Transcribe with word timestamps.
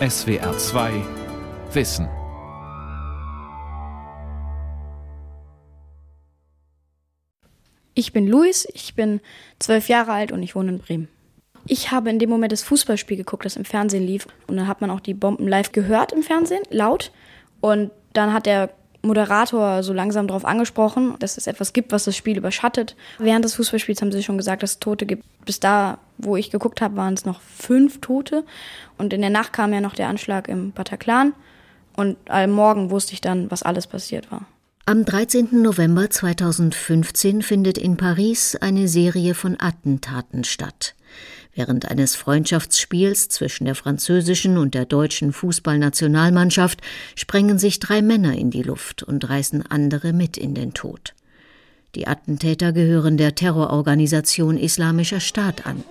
SWR 0.00 0.58
2 0.58 0.92
Wissen. 1.72 2.08
Ich 7.94 8.12
bin 8.12 8.26
Luis, 8.26 8.66
ich 8.74 8.96
bin 8.96 9.20
zwölf 9.60 9.88
Jahre 9.88 10.10
alt 10.10 10.32
und 10.32 10.42
ich 10.42 10.56
wohne 10.56 10.72
in 10.72 10.78
Bremen. 10.80 11.08
Ich 11.68 11.92
habe 11.92 12.10
in 12.10 12.18
dem 12.18 12.28
Moment 12.28 12.50
das 12.50 12.64
Fußballspiel 12.64 13.16
geguckt, 13.16 13.44
das 13.44 13.54
im 13.54 13.64
Fernsehen 13.64 14.04
lief. 14.04 14.26
Und 14.48 14.56
dann 14.56 14.66
hat 14.66 14.80
man 14.80 14.90
auch 14.90 14.98
die 14.98 15.14
Bomben 15.14 15.46
live 15.46 15.70
gehört 15.70 16.10
im 16.10 16.24
Fernsehen, 16.24 16.64
laut. 16.70 17.12
Und 17.60 17.92
dann 18.14 18.32
hat 18.32 18.46
der 18.46 18.70
Moderator 19.04 19.82
so 19.82 19.92
langsam 19.92 20.26
darauf 20.26 20.44
angesprochen, 20.44 21.14
dass 21.18 21.36
es 21.36 21.46
etwas 21.46 21.72
gibt, 21.72 21.92
was 21.92 22.04
das 22.04 22.16
Spiel 22.16 22.36
überschattet. 22.36 22.96
Während 23.18 23.44
des 23.44 23.54
Fußballspiels 23.54 24.00
haben 24.00 24.12
sie 24.12 24.22
schon 24.22 24.38
gesagt, 24.38 24.62
dass 24.62 24.72
es 24.72 24.78
Tote 24.80 25.06
gibt. 25.06 25.24
Bis 25.44 25.60
da, 25.60 25.98
wo 26.18 26.36
ich 26.36 26.50
geguckt 26.50 26.80
habe, 26.80 26.96
waren 26.96 27.14
es 27.14 27.24
noch 27.24 27.40
fünf 27.40 28.00
Tote. 28.00 28.44
Und 28.98 29.12
in 29.12 29.20
der 29.20 29.30
Nacht 29.30 29.52
kam 29.52 29.72
ja 29.72 29.80
noch 29.80 29.94
der 29.94 30.08
Anschlag 30.08 30.48
im 30.48 30.72
Bataclan. 30.72 31.34
Und 31.96 32.16
am 32.28 32.50
Morgen 32.50 32.90
wusste 32.90 33.12
ich 33.12 33.20
dann, 33.20 33.50
was 33.50 33.62
alles 33.62 33.86
passiert 33.86 34.32
war. 34.32 34.46
Am 34.86 35.04
13. 35.04 35.62
November 35.62 36.10
2015 36.10 37.40
findet 37.40 37.78
in 37.78 37.96
Paris 37.96 38.54
eine 38.56 38.86
Serie 38.86 39.34
von 39.34 39.56
Attentaten 39.58 40.44
statt. 40.44 40.94
Während 41.54 41.88
eines 41.88 42.16
Freundschaftsspiels 42.16 43.28
zwischen 43.28 43.64
der 43.64 43.76
französischen 43.76 44.58
und 44.58 44.74
der 44.74 44.86
deutschen 44.86 45.32
Fußballnationalmannschaft 45.32 46.80
sprengen 47.14 47.58
sich 47.58 47.78
drei 47.78 48.02
Männer 48.02 48.36
in 48.36 48.50
die 48.50 48.62
Luft 48.62 49.04
und 49.04 49.28
reißen 49.28 49.64
andere 49.70 50.12
mit 50.12 50.36
in 50.36 50.54
den 50.54 50.74
Tod. 50.74 51.14
Die 51.94 52.08
Attentäter 52.08 52.72
gehören 52.72 53.16
der 53.16 53.36
Terrororganisation 53.36 54.58
Islamischer 54.58 55.20
Staat 55.20 55.64
an. 55.64 55.84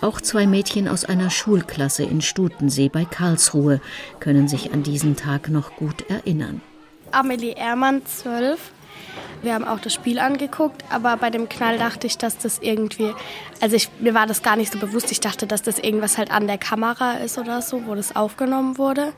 Auch 0.00 0.20
zwei 0.20 0.46
Mädchen 0.46 0.88
aus 0.88 1.04
einer 1.04 1.30
Schulklasse 1.30 2.02
in 2.02 2.20
Stutensee 2.20 2.88
bei 2.88 3.04
Karlsruhe 3.04 3.80
können 4.18 4.48
sich 4.48 4.72
an 4.72 4.82
diesen 4.82 5.14
Tag 5.16 5.48
noch 5.48 5.76
gut 5.76 6.10
erinnern. 6.10 6.60
Amelie 7.12 7.54
Ehrmann, 7.56 8.04
zwölf, 8.04 8.72
wir 9.44 9.54
haben 9.54 9.66
auch 9.66 9.80
das 9.80 9.94
Spiel 9.94 10.18
angeguckt, 10.18 10.84
aber 10.90 11.16
bei 11.16 11.30
dem 11.30 11.48
Knall 11.48 11.78
dachte 11.78 12.06
ich, 12.06 12.18
dass 12.18 12.38
das 12.38 12.58
irgendwie, 12.60 13.12
also 13.60 13.76
ich, 13.76 13.88
mir 14.00 14.14
war 14.14 14.26
das 14.26 14.42
gar 14.42 14.56
nicht 14.56 14.72
so 14.72 14.78
bewusst. 14.78 15.10
Ich 15.12 15.20
dachte, 15.20 15.46
dass 15.46 15.62
das 15.62 15.78
irgendwas 15.78 16.18
halt 16.18 16.30
an 16.30 16.46
der 16.46 16.58
Kamera 16.58 17.14
ist 17.14 17.38
oder 17.38 17.62
so, 17.62 17.86
wo 17.86 17.94
das 17.94 18.16
aufgenommen 18.16 18.78
wurde. 18.78 19.12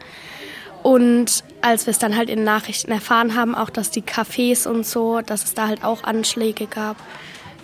Und 0.83 1.43
als 1.63 1.87
wir 1.87 1.91
es 1.91 1.99
dann 1.99 2.17
halt 2.17 2.31
in 2.31 2.45
Nachrichten 2.45 2.93
erfahren 2.93 3.35
haben, 3.35 3.55
auch 3.55 3.71
dass 3.71 3.91
die 3.91 4.03
Cafés 4.03 4.69
und 4.69 4.87
so, 4.87 5.21
dass 5.21 5.45
es 5.45 5.55
da 5.55 5.67
halt 5.67 5.83
auch 5.83 6.05
Anschläge 6.05 6.67
gab, 6.67 6.97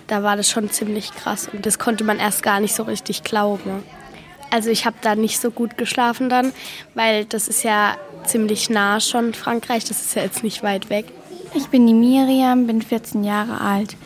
da 0.08 0.22
war 0.22 0.36
das 0.36 0.50
schon 0.50 0.70
ziemlich 0.70 1.14
krass. 1.14 1.48
Und 1.52 1.64
das 1.64 1.78
konnte 1.78 2.04
man 2.04 2.18
erst 2.18 2.42
gar 2.42 2.60
nicht 2.60 2.74
so 2.74 2.82
richtig 2.82 3.22
glauben. 3.22 3.84
Also 4.50 4.70
ich 4.70 4.84
habe 4.86 4.96
da 5.00 5.14
nicht 5.14 5.40
so 5.40 5.50
gut 5.50 5.78
geschlafen 5.78 6.28
dann, 6.28 6.52
weil 6.94 7.24
das 7.24 7.48
ist 7.48 7.62
ja 7.62 7.96
ziemlich 8.24 8.68
nah 8.68 9.00
schon 9.00 9.34
Frankreich, 9.34 9.84
das 9.84 10.02
ist 10.02 10.14
ja 10.14 10.22
jetzt 10.22 10.42
nicht 10.42 10.62
weit 10.62 10.90
weg. 10.90 11.06
Ich 11.54 11.68
bin 11.68 11.86
die 11.86 11.94
Miriam, 11.94 12.66
bin 12.66 12.80
14 12.80 13.24
Jahre 13.24 13.60
alt. 13.60 13.96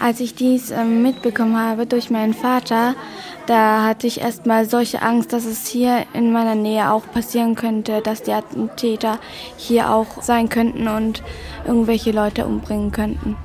Als 0.00 0.20
ich 0.20 0.34
dies 0.34 0.70
ähm, 0.70 1.02
mitbekommen 1.02 1.56
habe 1.56 1.86
durch 1.86 2.10
meinen 2.10 2.32
Vater, 2.32 2.94
da 3.46 3.84
hatte 3.84 4.06
ich 4.06 4.20
erstmal 4.20 4.68
solche 4.68 5.02
Angst, 5.02 5.32
dass 5.32 5.44
es 5.44 5.66
hier 5.66 6.04
in 6.14 6.32
meiner 6.32 6.54
Nähe 6.54 6.90
auch 6.90 7.04
passieren 7.12 7.54
könnte, 7.54 8.00
dass 8.02 8.22
die 8.22 8.32
Attentäter 8.32 9.18
hier 9.56 9.92
auch 9.92 10.22
sein 10.22 10.48
könnten 10.48 10.88
und 10.88 11.22
irgendwelche 11.66 12.12
Leute 12.12 12.46
umbringen 12.46 12.92
könnten. 12.92 13.36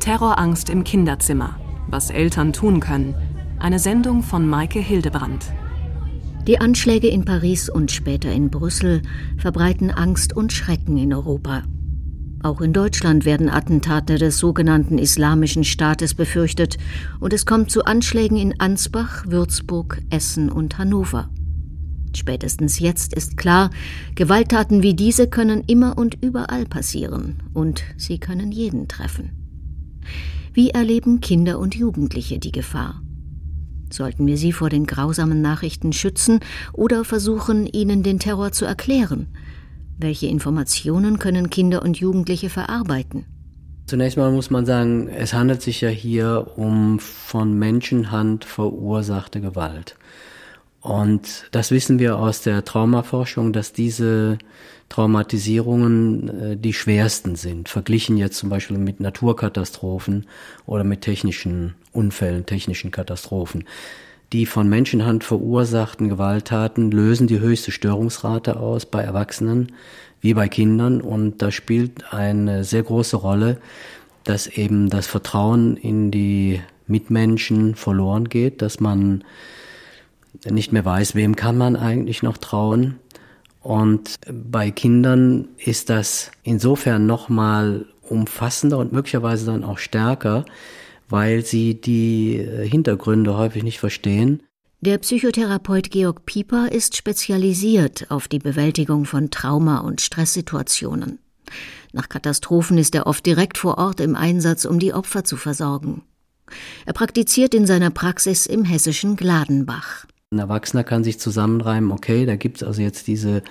Terrorangst 0.00 0.70
im 0.70 0.84
Kinderzimmer. 0.84 1.58
Was 1.88 2.10
Eltern 2.10 2.52
tun 2.52 2.80
können. 2.80 3.14
Eine 3.58 3.78
Sendung 3.78 4.22
von 4.22 4.48
Maike 4.48 4.78
Hildebrand. 4.78 5.46
Die 6.46 6.60
Anschläge 6.60 7.08
in 7.08 7.24
Paris 7.24 7.68
und 7.68 7.90
später 7.90 8.30
in 8.30 8.50
Brüssel 8.50 9.02
verbreiten 9.36 9.90
Angst 9.90 10.34
und 10.36 10.52
Schrecken 10.52 10.96
in 10.96 11.12
Europa. 11.12 11.62
Auch 12.42 12.60
in 12.60 12.72
Deutschland 12.72 13.24
werden 13.24 13.48
Attentate 13.48 14.16
des 14.16 14.38
sogenannten 14.38 14.96
Islamischen 14.96 15.64
Staates 15.64 16.14
befürchtet 16.14 16.76
und 17.18 17.32
es 17.32 17.46
kommt 17.46 17.70
zu 17.70 17.84
Anschlägen 17.84 18.36
in 18.36 18.60
Ansbach, 18.60 19.24
Würzburg, 19.26 20.00
Essen 20.10 20.50
und 20.50 20.78
Hannover. 20.78 21.30
Spätestens 22.14 22.78
jetzt 22.78 23.12
ist 23.12 23.36
klar, 23.36 23.70
Gewalttaten 24.14 24.82
wie 24.82 24.94
diese 24.94 25.28
können 25.28 25.64
immer 25.66 25.98
und 25.98 26.22
überall 26.22 26.64
passieren 26.64 27.42
und 27.54 27.82
sie 27.96 28.18
können 28.18 28.52
jeden 28.52 28.86
treffen. 28.86 29.30
Wie 30.52 30.70
erleben 30.70 31.20
Kinder 31.20 31.58
und 31.58 31.74
Jugendliche 31.74 32.38
die 32.38 32.52
Gefahr? 32.52 33.02
Sollten 33.90 34.26
wir 34.26 34.36
sie 34.36 34.52
vor 34.52 34.70
den 34.70 34.86
grausamen 34.86 35.40
Nachrichten 35.40 35.92
schützen 35.92 36.40
oder 36.72 37.04
versuchen, 37.04 37.66
ihnen 37.66 38.02
den 38.02 38.18
Terror 38.18 38.52
zu 38.52 38.64
erklären? 38.64 39.26
Welche 39.98 40.28
Informationen 40.28 41.18
können 41.18 41.50
Kinder 41.50 41.82
und 41.82 41.98
Jugendliche 41.98 42.50
verarbeiten? 42.50 43.26
Zunächst 43.86 44.16
mal 44.16 44.30
muss 44.30 44.50
man 44.50 44.64
sagen, 44.64 45.08
es 45.08 45.34
handelt 45.34 45.60
sich 45.60 45.80
ja 45.80 45.88
hier 45.88 46.52
um 46.56 47.00
von 47.00 47.58
Menschenhand 47.58 48.44
verursachte 48.44 49.40
Gewalt. 49.40 49.96
Und 50.80 51.48
das 51.50 51.72
wissen 51.72 51.98
wir 51.98 52.18
aus 52.18 52.42
der 52.42 52.64
Traumaforschung, 52.64 53.52
dass 53.52 53.72
diese 53.72 54.38
Traumatisierungen 54.88 56.28
äh, 56.28 56.56
die 56.56 56.72
schwersten 56.72 57.34
sind, 57.34 57.68
verglichen 57.68 58.16
jetzt 58.16 58.38
zum 58.38 58.48
Beispiel 58.48 58.78
mit 58.78 59.00
Naturkatastrophen 59.00 60.26
oder 60.64 60.84
mit 60.84 61.00
technischen 61.00 61.74
Unfällen, 61.92 62.46
technischen 62.46 62.92
Katastrophen. 62.92 63.64
Die 64.32 64.44
von 64.44 64.68
Menschenhand 64.68 65.24
verursachten 65.24 66.10
Gewalttaten 66.10 66.90
lösen 66.90 67.26
die 67.26 67.40
höchste 67.40 67.70
Störungsrate 67.70 68.58
aus 68.58 68.84
bei 68.84 69.02
Erwachsenen 69.02 69.72
wie 70.20 70.34
bei 70.34 70.48
Kindern 70.48 71.00
und 71.00 71.40
da 71.40 71.50
spielt 71.50 72.12
eine 72.12 72.64
sehr 72.64 72.82
große 72.82 73.16
Rolle, 73.16 73.58
dass 74.24 74.46
eben 74.46 74.90
das 74.90 75.06
Vertrauen 75.06 75.76
in 75.76 76.10
die 76.10 76.60
Mitmenschen 76.86 77.74
verloren 77.74 78.28
geht, 78.28 78.60
dass 78.60 78.80
man 78.80 79.24
nicht 80.44 80.72
mehr 80.72 80.84
weiß, 80.84 81.14
wem 81.14 81.34
kann 81.36 81.56
man 81.56 81.76
eigentlich 81.76 82.22
noch 82.22 82.36
trauen. 82.36 82.96
Und 83.60 84.16
bei 84.30 84.70
Kindern 84.70 85.48
ist 85.56 85.88
das 85.88 86.30
insofern 86.42 87.06
nochmal 87.06 87.86
umfassender 88.02 88.78
und 88.78 88.92
möglicherweise 88.92 89.46
dann 89.46 89.64
auch 89.64 89.78
stärker, 89.78 90.44
weil 91.08 91.44
sie 91.44 91.80
die 91.80 92.36
äh, 92.36 92.68
Hintergründe 92.68 93.36
häufig 93.36 93.62
nicht 93.62 93.78
verstehen. 93.78 94.42
Der 94.80 94.98
Psychotherapeut 94.98 95.90
Georg 95.90 96.24
Pieper 96.24 96.70
ist 96.70 96.96
spezialisiert 96.96 98.06
auf 98.10 98.28
die 98.28 98.38
Bewältigung 98.38 99.06
von 99.06 99.30
Trauma- 99.30 99.80
und 99.80 100.00
Stresssituationen. 100.00 101.18
Nach 101.92 102.08
Katastrophen 102.08 102.78
ist 102.78 102.94
er 102.94 103.06
oft 103.06 103.26
direkt 103.26 103.58
vor 103.58 103.78
Ort 103.78 104.00
im 104.00 104.14
Einsatz, 104.14 104.64
um 104.64 104.78
die 104.78 104.92
Opfer 104.92 105.24
zu 105.24 105.36
versorgen. 105.36 106.02
Er 106.86 106.92
praktiziert 106.92 107.54
in 107.54 107.66
seiner 107.66 107.90
Praxis 107.90 108.46
im 108.46 108.64
hessischen 108.64 109.16
Gladenbach. 109.16 110.06
Ein 110.30 110.38
Erwachsener 110.38 110.84
kann 110.84 111.04
sich 111.04 111.18
zusammenreimen, 111.18 111.90
okay, 111.90 112.26
da 112.26 112.36
gibt 112.36 112.58
es 112.58 112.62
also 112.62 112.82
jetzt 112.82 113.06
diese 113.06 113.42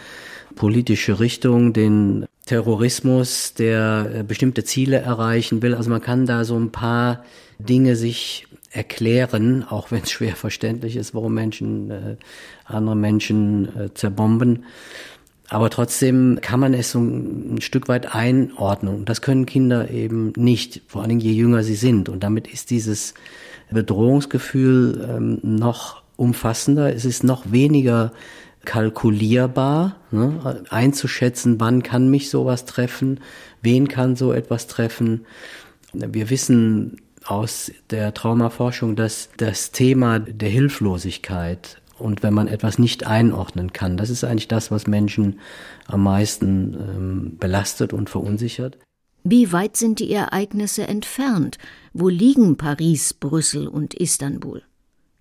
politische 0.56 1.20
Richtung, 1.20 1.74
den 1.74 2.26
Terrorismus, 2.48 3.54
der 3.54 4.10
äh, 4.14 4.24
bestimmte 4.24 4.64
Ziele 4.64 4.98
erreichen 4.98 5.62
will. 5.62 5.76
Also 5.76 5.90
man 5.90 6.02
kann 6.02 6.26
da 6.26 6.44
so 6.44 6.58
ein 6.58 6.72
paar 6.72 7.24
Dinge 7.60 7.96
sich 7.96 8.48
erklären, 8.72 9.64
auch 9.70 9.92
wenn 9.92 10.04
es 10.04 10.12
schwer 10.12 10.36
verständlich 10.36 10.96
ist, 10.96 11.14
warum 11.14 11.34
Menschen 11.34 11.92
äh, 11.92 12.16
andere 12.66 12.96
Menschen 12.96 13.78
äh, 13.78 13.94
zerbomben. 13.94 14.66
Aber 15.50 15.70
trotzdem 15.70 16.40
kann 16.42 16.60
man 16.60 16.74
es 16.74 16.92
so 16.92 17.00
ein, 17.00 17.62
Stück 17.62 17.88
weit 17.88 18.14
einordnen. 18.14 19.06
Das 19.06 19.22
können 19.22 19.46
Kinder 19.46 19.90
eben 19.90 20.34
nicht, 20.36 20.82
vor 20.88 21.02
allen 21.02 21.10
Dingen 21.10 21.22
je 21.22 21.32
jünger 21.32 21.64
sie 21.64 21.76
sind. 21.76 22.10
Und 22.10 22.24
damit 22.24 22.48
ist 22.48 22.70
dieses 22.70 23.14
Bedrohungsgefühl 23.72 25.08
ähm, 25.10 25.40
noch 25.44 26.02
umfassender. 26.18 26.94
Es 26.94 27.06
ist 27.06 27.24
noch 27.24 27.52
weniger 27.52 28.12
kalkulierbar, 28.68 29.96
ne, 30.12 30.64
einzuschätzen, 30.70 31.60
wann 31.60 31.84
kann 31.84 32.10
mich 32.10 32.30
sowas 32.30 32.66
treffen, 32.66 33.22
wen 33.62 33.88
kann 33.88 34.18
so 34.18 34.34
etwas 34.34 34.68
treffen. 34.68 35.26
Wir 35.94 36.30
wissen 36.30 37.02
aus 37.24 37.72
der 37.90 38.14
Traumaforschung, 38.14 38.98
dass 38.98 39.30
das 39.38 39.72
Thema 39.72 40.20
der 40.20 40.50
Hilflosigkeit 40.50 41.82
und 41.98 42.24
wenn 42.24 42.34
man 42.34 42.50
etwas 42.50 42.78
nicht 42.78 43.08
einordnen 43.08 43.72
kann, 43.72 43.96
das 43.96 44.10
ist 44.10 44.26
eigentlich 44.26 44.50
das, 44.50 44.70
was 44.70 44.86
Menschen 44.86 45.40
am 45.88 46.04
meisten 46.04 46.74
ähm, 46.74 47.38
belastet 47.40 47.94
und 47.94 48.10
verunsichert. 48.10 48.78
Wie 49.24 49.52
weit 49.54 49.78
sind 49.78 50.00
die 50.00 50.12
Ereignisse 50.12 50.88
entfernt? 50.88 51.58
Wo 51.94 52.10
liegen 52.10 52.58
Paris, 52.58 53.14
Brüssel 53.14 53.68
und 53.68 53.94
Istanbul? 53.94 54.62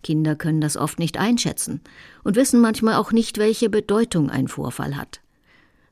Kinder 0.07 0.37
können 0.37 0.61
das 0.61 0.77
oft 0.77 1.01
nicht 1.01 1.19
einschätzen 1.19 1.81
und 2.23 2.37
wissen 2.37 2.61
manchmal 2.61 2.95
auch 2.95 3.11
nicht, 3.11 3.39
welche 3.39 3.69
Bedeutung 3.69 4.31
ein 4.31 4.47
Vorfall 4.47 4.97
hat. 4.97 5.21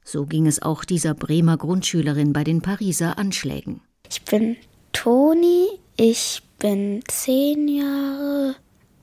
So 0.05 0.25
ging 0.25 0.47
es 0.47 0.63
auch 0.63 0.85
dieser 0.85 1.15
Bremer 1.15 1.57
Grundschülerin 1.57 2.33
bei 2.33 2.45
den 2.45 2.63
Pariser 2.63 3.19
Anschlägen. 3.19 3.81
Ich 4.09 4.23
bin 4.23 4.57
Toni, 4.93 5.67
ich 5.97 6.43
bin 6.61 7.03
zehn 7.09 7.67
Jahre 7.67 8.55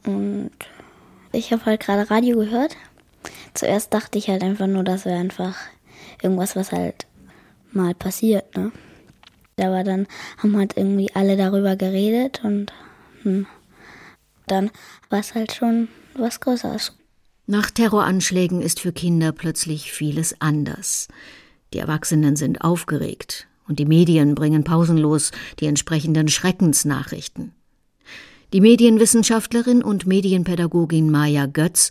und 0.06 0.52
Ich 1.34 1.52
habe 1.52 1.66
halt 1.66 1.82
gerade 1.82 2.10
Radio 2.10 2.38
gehört. 2.38 2.78
Zuerst 3.54 3.94
dachte 3.94 4.18
ich 4.18 4.30
halt 4.30 4.44
einfach 4.44 4.68
nur, 4.68 4.86
das 4.86 5.04
wäre 5.04 5.20
einfach 5.20 5.58
irgendwas, 6.22 6.56
was 6.56 6.72
halt 6.72 7.06
mal 7.74 7.94
passiert, 7.94 8.56
ne? 8.56 8.72
Aber 9.58 9.84
dann 9.84 10.08
haben 10.38 10.58
halt 10.58 10.78
irgendwie 10.78 11.14
alle 11.14 11.36
darüber 11.36 11.76
geredet 11.76 12.42
und 12.44 12.72
hm, 13.24 13.46
dann 14.52 14.70
war 15.10 15.20
es 15.20 15.34
halt 15.34 15.54
schon 15.54 15.88
was 16.14 16.40
Größeres. 16.40 16.94
Nach 17.48 17.72
Terroranschlägen 17.72 18.62
ist 18.62 18.80
für 18.80 18.92
Kinder 18.92 19.32
plötzlich 19.32 19.92
vieles 19.92 20.40
anders. 20.40 21.08
Die 21.74 21.80
Erwachsenen 21.80 22.36
sind 22.36 22.62
aufgeregt 22.62 23.48
und 23.68 23.80
die 23.80 23.86
Medien 23.86 24.36
bringen 24.36 24.64
pausenlos 24.64 25.32
die 25.60 25.66
entsprechenden 25.66 26.28
Schreckensnachrichten. 26.28 27.54
Die 28.54 28.62
Medienwissenschaftlerin 28.62 29.82
und 29.82 30.06
Medienpädagogin 30.06 31.10
Maja 31.10 31.46
Götz 31.46 31.90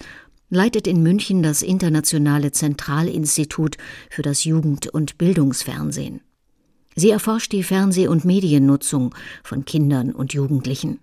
leitet 0.51 0.87
in 0.87 1.03
München 1.03 1.43
das 1.43 1.63
Internationale 1.63 2.53
Zentralinstitut 2.53 3.79
für 4.11 4.23
das 4.23 4.45
Jugend- 4.45 4.89
und 4.89 5.17
Bildungsfernsehen. 5.17 6.21
Sie 6.97 7.11
erforscht 7.11 7.53
die 7.53 7.63
Fernseh- 7.63 8.09
und 8.09 8.25
Mediennutzung 8.25 9.15
von 9.43 9.65
Kindern 9.65 10.13
und 10.13 10.35
Jugendlichen. 10.35 10.99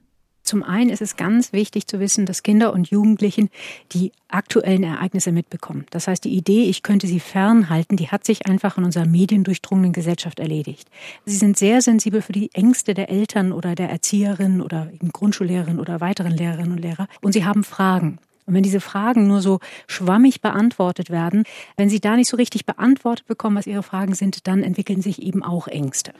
Zum 0.48 0.64
einen 0.64 0.90
ist 0.90 1.02
es 1.02 1.18
ganz 1.18 1.52
wichtig 1.52 1.88
zu 1.88 2.00
wissen, 2.00 2.26
dass 2.26 2.42
Kinder 2.42 2.72
und 2.72 2.90
Jugendlichen 2.90 3.50
die 3.92 4.14
aktuellen 4.30 4.84
Ereignisse 4.84 5.34
mitbekommen. 5.34 5.86
Das 5.90 6.08
heißt, 6.08 6.24
die 6.24 6.34
Idee, 6.34 6.64
ich 6.64 6.84
könnte 6.84 7.06
sie 7.06 7.20
fernhalten, 7.20 7.98
die 7.98 8.08
hat 8.08 8.26
sich 8.26 8.48
einfach 8.48 8.78
in 8.78 8.86
unserer 8.86 9.06
mediendurchdrungenen 9.06 9.92
Gesellschaft 9.92 10.40
erledigt. 10.40 10.88
Sie 11.26 11.36
sind 11.36 11.58
sehr 11.58 11.82
sensibel 11.82 12.22
für 12.22 12.32
die 12.32 12.50
Ängste 12.54 12.94
der 12.94 13.10
Eltern 13.10 13.52
oder 13.52 13.76
der 13.76 13.90
Erzieherin 13.90 14.62
oder 14.62 14.90
Grundschullehrerin 15.12 15.82
oder 15.82 16.00
weiteren 16.00 16.32
Lehrerinnen 16.32 16.72
und 16.72 16.80
Lehrer. 16.80 17.10
Und 17.22 17.34
sie 17.34 17.44
haben 17.44 17.66
Fragen. 17.66 18.20
Und 18.46 18.54
wenn 18.54 18.64
diese 18.64 18.80
Fragen 18.80 19.28
nur 19.28 19.42
so 19.42 19.60
schwammig 19.86 20.40
beantwortet 20.40 21.10
werden, 21.10 21.44
wenn 21.76 21.90
sie 21.90 22.00
da 22.00 22.16
nicht 22.16 22.30
so 22.30 22.38
richtig 22.38 22.66
beantwortet 22.66 23.28
bekommen, 23.28 23.58
was 23.58 23.68
ihre 23.68 23.84
Fragen 23.84 24.16
sind, 24.16 24.48
dann 24.48 24.64
entwickeln 24.64 25.02
sich 25.02 25.22
eben 25.22 25.44
auch 25.44 25.68
Ängste. 25.68 26.14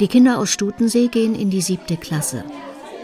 Die 0.00 0.08
Kinder 0.08 0.38
aus 0.38 0.50
Stutensee 0.50 1.08
gehen 1.08 1.34
in 1.34 1.50
die 1.50 1.60
siebte 1.60 1.98
Klasse. 1.98 2.44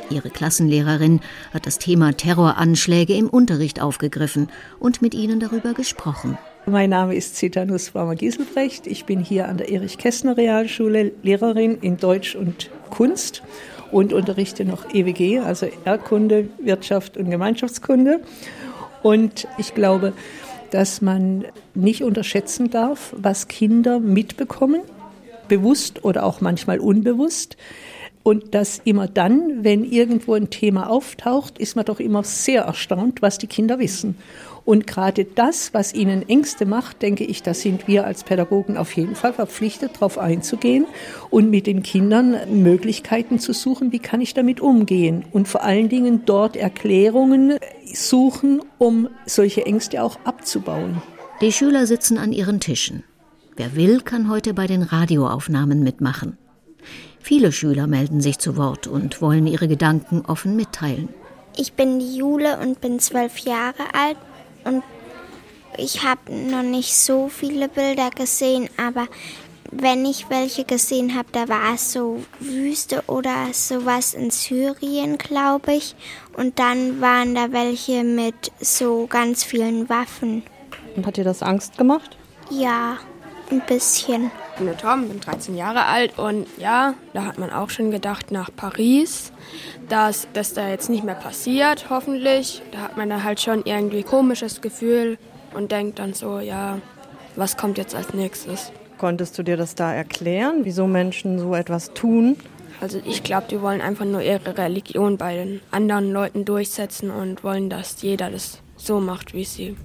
Ihre 0.09 0.31
Klassenlehrerin 0.31 1.21
hat 1.53 1.67
das 1.67 1.79
Thema 1.79 2.17
Terroranschläge 2.17 3.15
im 3.15 3.29
Unterricht 3.29 3.83
aufgegriffen 3.83 4.49
und 4.81 5.03
mit 5.03 5.13
ihnen 5.13 5.39
darüber 5.39 5.75
gesprochen. 5.75 6.39
Mein 6.65 6.89
Name 6.89 7.15
ist 7.15 7.37
Zita 7.37 7.67
Nussbaumer 7.67 8.15
Gieselbrecht. 8.15 8.87
Ich 8.87 9.05
bin 9.05 9.21
hier 9.21 9.49
an 9.49 9.59
der 9.59 9.69
Erich-Kästner 9.69 10.39
Realschule 10.39 11.13
Lehrerin 11.23 11.77
in 11.83 11.99
Deutsch 11.99 12.35
und 12.35 12.71
Kunst 12.89 13.43
und 13.93 14.15
unterrichte 14.15 14.65
noch 14.65 14.95
EWG, 14.95 15.41
also 15.41 15.67
Erdkunde, 15.85 16.49
Wirtschaft 16.59 17.19
und 17.19 17.31
Gemeinschaftskunde. 17.31 18.21
Und 19.03 19.47
ich 19.59 19.75
glaube, 19.75 20.15
dass 20.71 21.03
man 21.03 21.45
nicht 21.75 22.03
unterschätzen 22.03 22.71
darf, 22.71 23.15
was 23.17 23.47
Kinder 23.49 24.01
mitbekommen 24.01 24.81
bewusst 25.49 26.05
oder 26.05 26.25
auch 26.25 26.41
manchmal 26.41 26.79
unbewusst. 26.79 27.57
Und 28.23 28.55
dass 28.55 28.83
immer 28.85 29.07
dann, 29.09 29.65
wenn 29.65 29.85
irgendwo 29.85 30.35
ein 30.35 30.51
Thema 30.51 30.91
auftaucht, 30.91 31.59
ist 31.59 31.77
man 31.77 31.87
doch 31.87 31.99
immer 31.99 32.25
sehr 32.25 32.63
erstaunt, 32.63 33.23
was 33.23 33.39
die 33.39 33.47
Kinder 33.47 33.79
wissen. 33.79 34.17
Und 34.69 34.87
gerade 34.87 35.25
das, 35.25 35.73
was 35.73 35.95
ihnen 35.95 36.29
Ängste 36.29 36.67
macht, 36.67 37.01
denke 37.01 37.25
ich, 37.25 37.43
da 37.43 37.55
sind 37.55 37.89
wir 37.89 38.05
als 38.05 38.25
Pädagogen 38.25 38.77
auf 38.77 38.95
jeden 38.95 39.15
Fall 39.15 39.33
verpflichtet, 39.33 39.93
darauf 39.95 40.19
einzugehen 40.19 40.85
und 41.31 41.49
mit 41.49 41.67
den 41.67 41.83
Kindern 41.83 42.37
Möglichkeiten 42.53 43.39
zu 43.39 43.55
suchen, 43.55 43.93
wie 43.93 43.99
kann 43.99 44.21
ich 44.21 44.35
damit 44.35 44.61
umgehen. 44.61 45.25
Und 45.33 45.49
vor 45.49 45.65
allen 45.65 45.89
Dingen 45.89 46.27
dort 46.27 46.55
Erklärungen 46.55 47.57
suchen, 47.95 48.61
um 48.77 49.09
solche 49.25 49.65
Ängste 49.65 50.03
auch 50.03 50.19
abzubauen. 50.25 51.01
Die 51.41 51.51
Schüler 51.51 51.87
sitzen 51.87 52.19
an 52.19 52.35
ihren 52.35 52.61
Tischen. 52.61 53.05
Wer 53.59 53.75
will, 53.75 54.01
kann 54.03 54.31
heute 54.31 54.55
bei 54.55 54.69
den 54.69 54.85
Radioaufnahmen 54.85 55.83
mitmachen. 55.83 56.39
Viele 57.19 57.51
Schüler 57.51 57.89
melden 57.89 58.21
sich 58.21 58.39
zu 58.39 58.57
Wort 58.57 58.87
und 58.87 59.21
wollen 59.21 59.49
ihre 59.49 59.67
Gedanken 59.67 60.25
offen 60.25 60.55
mitteilen. 60.55 61.09
Ich 61.57 61.73
bin 61.73 61.99
die 61.99 62.17
Jule 62.17 62.61
und 62.61 62.81
bin 62.81 63.01
zwölf 63.01 63.39
Jahre 63.39 63.83
alt 63.95 64.17
und 64.63 64.85
ich 65.77 66.05
habe 66.05 66.33
noch 66.33 66.63
nicht 66.63 66.95
so 66.95 67.29
viele 67.29 67.69
Bilder 67.69 68.11
gesehen, 68.11 68.69
aber 68.77 69.09
wenn 69.73 70.07
ich 70.07 70.31
welche 70.31 70.63
gesehen 70.63 71.17
habe, 71.17 71.29
da 71.33 71.49
war 71.49 71.75
es 71.75 71.93
so 71.93 72.23
Wüste 72.39 73.03
oder 73.09 73.49
sowas 73.53 74.15
in 74.15 74.31
Syrien, 74.31 75.19
glaube 75.19 75.75
ich. 75.75 75.97
Und 76.37 76.61
dann 76.61 77.01
waren 77.01 77.35
da 77.35 77.51
welche 77.51 78.05
mit 78.05 78.53
so 78.61 79.09
ganz 79.09 79.43
vielen 79.43 79.89
Waffen. 79.89 80.45
Und 80.95 81.05
hat 81.07 81.17
dir 81.17 81.25
das 81.25 81.43
Angst 81.43 81.77
gemacht? 81.77 82.17
Ja 82.51 82.99
ein 83.51 83.63
bisschen. 83.67 84.31
Ich 84.53 84.59
bin 84.59 84.67
der 84.67 84.77
Tom, 84.77 85.09
bin 85.09 85.21
13 85.21 85.57
Jahre 85.57 85.87
alt 85.87 86.19
und 86.19 86.47
ja, 86.59 86.95
da 87.13 87.25
hat 87.25 87.39
man 87.39 87.51
auch 87.51 87.71
schon 87.71 87.91
gedacht 87.91 88.31
nach 88.31 88.51
Paris, 88.55 89.33
dass 89.89 90.27
das 90.33 90.53
da 90.53 90.69
jetzt 90.69 90.91
nicht 90.91 91.05
mehr 91.05 91.15
passiert, 91.15 91.87
hoffentlich. 91.91 92.63
Da 92.73 92.79
hat 92.79 92.97
man 92.97 93.09
da 93.09 93.23
halt 93.23 93.41
schon 93.41 93.63
irgendwie 93.65 94.03
komisches 94.03 94.61
Gefühl 94.61 95.19
und 95.55 95.73
denkt 95.73 95.99
dann 95.99 96.15
so, 96.15 96.41
ja, 96.41 96.79
was 97.37 97.57
kommt 97.57 97.79
jetzt 97.79 97.95
als 97.95 98.13
nächstes? 98.15 98.73
Konntest 98.99 99.39
du 99.39 99.43
dir 99.43 99.57
das 99.57 99.75
da 99.75 99.93
erklären, 99.93 100.61
wieso 100.65 100.87
Menschen 100.87 101.39
so 101.39 101.55
etwas 101.55 101.93
tun? 101.95 102.37
Also 102.81 103.01
ich 103.05 103.23
glaube, 103.23 103.47
die 103.51 103.61
wollen 103.61 103.81
einfach 103.81 104.05
nur 104.05 104.23
ihre 104.23 104.57
Religion 104.57 105.17
bei 105.19 105.35
den 105.35 105.61
anderen 105.71 106.13
Leuten 106.13 106.45
durchsetzen 106.45 107.11
und 107.11 107.43
wollen, 107.43 107.71
dass 107.71 108.03
jeder 108.03 108.31
das 108.31 108.61
so 108.77 109.01
macht, 109.01 109.35
wie 109.35 109.45
sie 109.45 109.77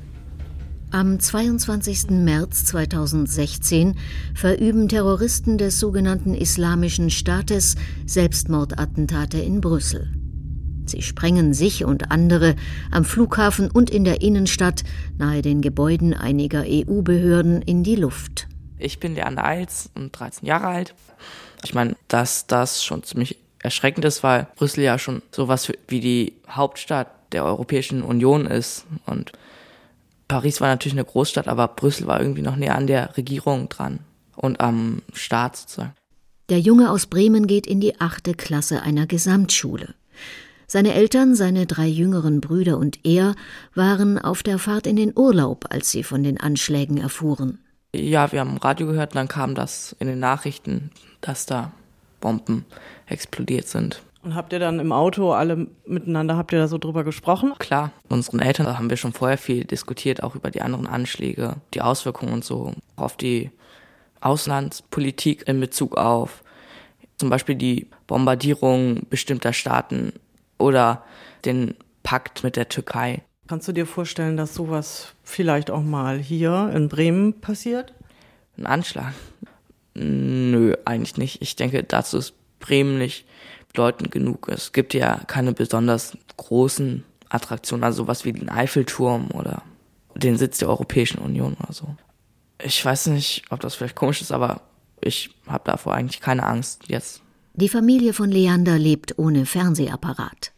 am 0.94 1.19
22. 1.19 2.12
März 2.12 2.66
2016 2.66 3.98
verüben 4.36 4.88
Terroristen 4.88 5.57
des 5.57 5.80
sogenannten 5.80 6.36
Islamischen 6.36 7.10
Staates 7.10 7.75
Selbstmordattentate 8.06 9.40
in 9.40 9.60
Brüssel. 9.60 10.12
Sie 10.86 11.01
sprengen 11.01 11.54
sich 11.56 11.84
und 11.84 12.12
andere 12.12 12.56
am 12.92 13.06
Flughafen 13.06 13.72
und 13.72 13.90
in 13.90 14.04
der 14.04 14.22
Innenstadt 14.22 14.84
nahe 15.18 15.42
den 15.42 15.62
Gebäuden 15.62 16.13
einiger 16.13 16.63
EU-Behörden 16.68 17.63
in 17.63 17.84
die 17.84 17.96
Luft. 17.96 18.48
Ich 18.78 19.00
bin 19.00 19.16
Leander 19.16 19.46
Eils 19.46 19.89
und 19.96 20.12
13 20.12 20.48
Jahre 20.48 20.68
alt. 20.68 20.94
Ich 21.63 21.74
meine, 21.74 21.96
dass 22.07 22.46
das 22.46 22.84
schon 22.84 23.01
ziemlich 23.01 23.38
erschreckend 23.57 24.06
ist, 24.06 24.22
weil 24.22 24.48
Brüssel 24.57 24.84
ja 24.84 25.00
schon 25.00 25.24
sowas 25.31 25.72
wie 25.88 26.01
die 26.01 26.34
Hauptstadt 26.48 27.07
der 27.31 27.46
Europäischen 27.46 28.04
Union 28.04 28.46
ist 28.46 28.86
und 29.08 29.32
Paris 30.34 30.62
war 30.62 30.70
natürlich 30.70 30.96
eine 30.96 31.06
Großstadt, 31.06 31.48
aber 31.48 31.68
Brüssel 31.68 32.08
war 32.08 32.20
irgendwie 32.20 32.42
noch 32.42 32.56
näher 32.56 32.74
an 32.74 32.88
der 32.88 33.16
Regierung 33.18 33.70
dran 33.70 34.00
und 34.36 34.62
am 34.62 35.04
Staat 35.13 35.58
sozusagen. 35.58 35.94
Der 36.50 36.60
Junge 36.60 36.90
aus 36.90 37.06
Bremen 37.06 37.46
geht 37.46 37.68
in 37.68 37.80
die 37.80 38.02
achte 38.02 38.34
Klasse 38.34 38.82
einer 38.82 39.06
Gesamtschule. 39.06 39.94
Seine 40.66 40.96
Eltern, 40.96 41.36
seine 41.36 41.68
drei 41.68 41.86
jüngeren 41.86 42.42
Brüder 42.42 42.80
und 42.80 43.06
er 43.06 43.36
waren 43.75 44.18
auf 44.18 44.42
der 44.42 44.58
Fahrt 44.58 44.88
in 44.88 44.96
den 44.96 45.13
Urlaub, 45.16 45.68
als 45.70 45.92
sie 45.92 46.02
von 46.02 46.24
den 46.24 46.40
Anschlägen 46.40 46.98
erfuhren. 46.98 47.60
Ja, 47.94 48.32
wir 48.32 48.40
haben 48.40 48.58
Radio 48.58 48.88
gehört 48.88 49.12
und 49.12 49.18
dann 49.18 49.28
kam 49.28 49.54
das 49.54 49.96
in 50.00 50.08
den 50.08 50.18
Nachrichten, 50.18 50.90
dass 51.22 51.46
da 51.46 51.74
Bomben 52.22 52.66
explodiert 53.06 53.68
sind. 53.68 54.02
Und 54.24 54.36
habt 54.36 54.53
ihr 54.53 54.60
dann 54.60 54.80
im 54.80 54.92
Auto 54.94 55.34
alle 55.34 55.68
miteinander, 55.86 56.38
habt 56.38 56.53
ihr 56.53 56.60
da 56.60 56.68
so 56.68 56.77
drüber 56.77 57.03
gesprochen? 57.03 57.53
Klar, 57.60 57.92
unseren 58.08 58.39
Eltern 58.39 58.77
haben 58.77 58.89
wir 58.89 58.98
schon 58.98 59.12
vorher 59.12 59.38
viel 59.38 59.65
diskutiert, 59.65 60.24
auch 60.24 60.36
über 60.36 60.50
die 60.50 60.62
anderen 60.62 60.88
Anschläge, 60.88 61.58
die 61.74 61.82
Auswirkungen 61.82 62.32
und 62.32 62.46
so, 62.46 62.74
auf 62.96 63.18
die 63.18 63.51
Auslandspolitik 64.22 65.46
in 65.48 65.60
Bezug 65.60 65.98
auf 65.98 66.44
zum 67.18 67.30
Beispiel 67.30 67.56
die 67.56 67.88
Bombardierung 68.08 69.03
bestimmter 69.10 69.53
Staaten 69.53 70.13
oder 70.58 71.03
den 71.46 71.75
Pakt 72.03 72.44
mit 72.44 72.56
der 72.56 72.70
Türkei. 72.70 73.22
Kannst 73.48 73.68
du 73.68 73.72
dir 73.72 73.86
vorstellen, 73.86 74.38
dass 74.38 74.56
sowas 74.56 75.13
vielleicht 75.24 75.70
auch 75.72 75.84
mal 75.84 76.18
hier 76.18 76.72
in 76.74 76.89
Bremen 76.89 77.39
passiert? 77.39 77.94
Ein 78.58 78.65
Anschlag? 78.65 79.13
Nö, 79.94 80.75
eigentlich 80.86 81.18
nicht. 81.18 81.42
Ich 81.42 81.56
denke, 81.56 81.84
dazu 81.84 82.18
ist 82.18 82.34
Bremen 82.60 82.98
nicht 82.98 83.25
bedeutend 83.74 84.12
genug. 84.12 84.48
Es 84.50 84.72
gibt 84.72 84.94
ja 84.94 85.20
keine 85.27 85.51
besonders 85.51 86.18
großen 86.38 87.03
Attraktionen, 87.30 87.84
also 87.84 88.03
sowas 88.03 88.24
wie 88.24 88.32
den 88.32 88.50
Eiffelturm 88.50 89.32
oder 89.32 89.63
den 90.15 90.38
Sitz 90.38 90.60
der 90.60 90.70
Europäischen 90.70 91.18
Union 91.18 91.58
oder 91.60 91.74
so. 91.74 91.96
Ich 92.63 92.84
weiß 92.86 93.08
nicht, 93.08 93.44
ob 93.50 93.60
das 93.60 93.75
vielleicht 93.75 93.96
komisch 93.96 94.22
ist, 94.22 94.32
aber 94.32 94.62
ich 95.01 95.36
habe 95.48 95.63
davor 95.65 95.96
eigentlich 95.96 96.22
keine 96.22 96.44
Angst 96.44 96.84
jetzt. 96.88 97.22
Die 97.56 97.70
Familie 97.70 98.13
von 98.13 98.30
Leander 98.30 98.77
lebt 98.77 99.18
ohne 99.18 99.46
Fernsehapparat. 99.46 100.51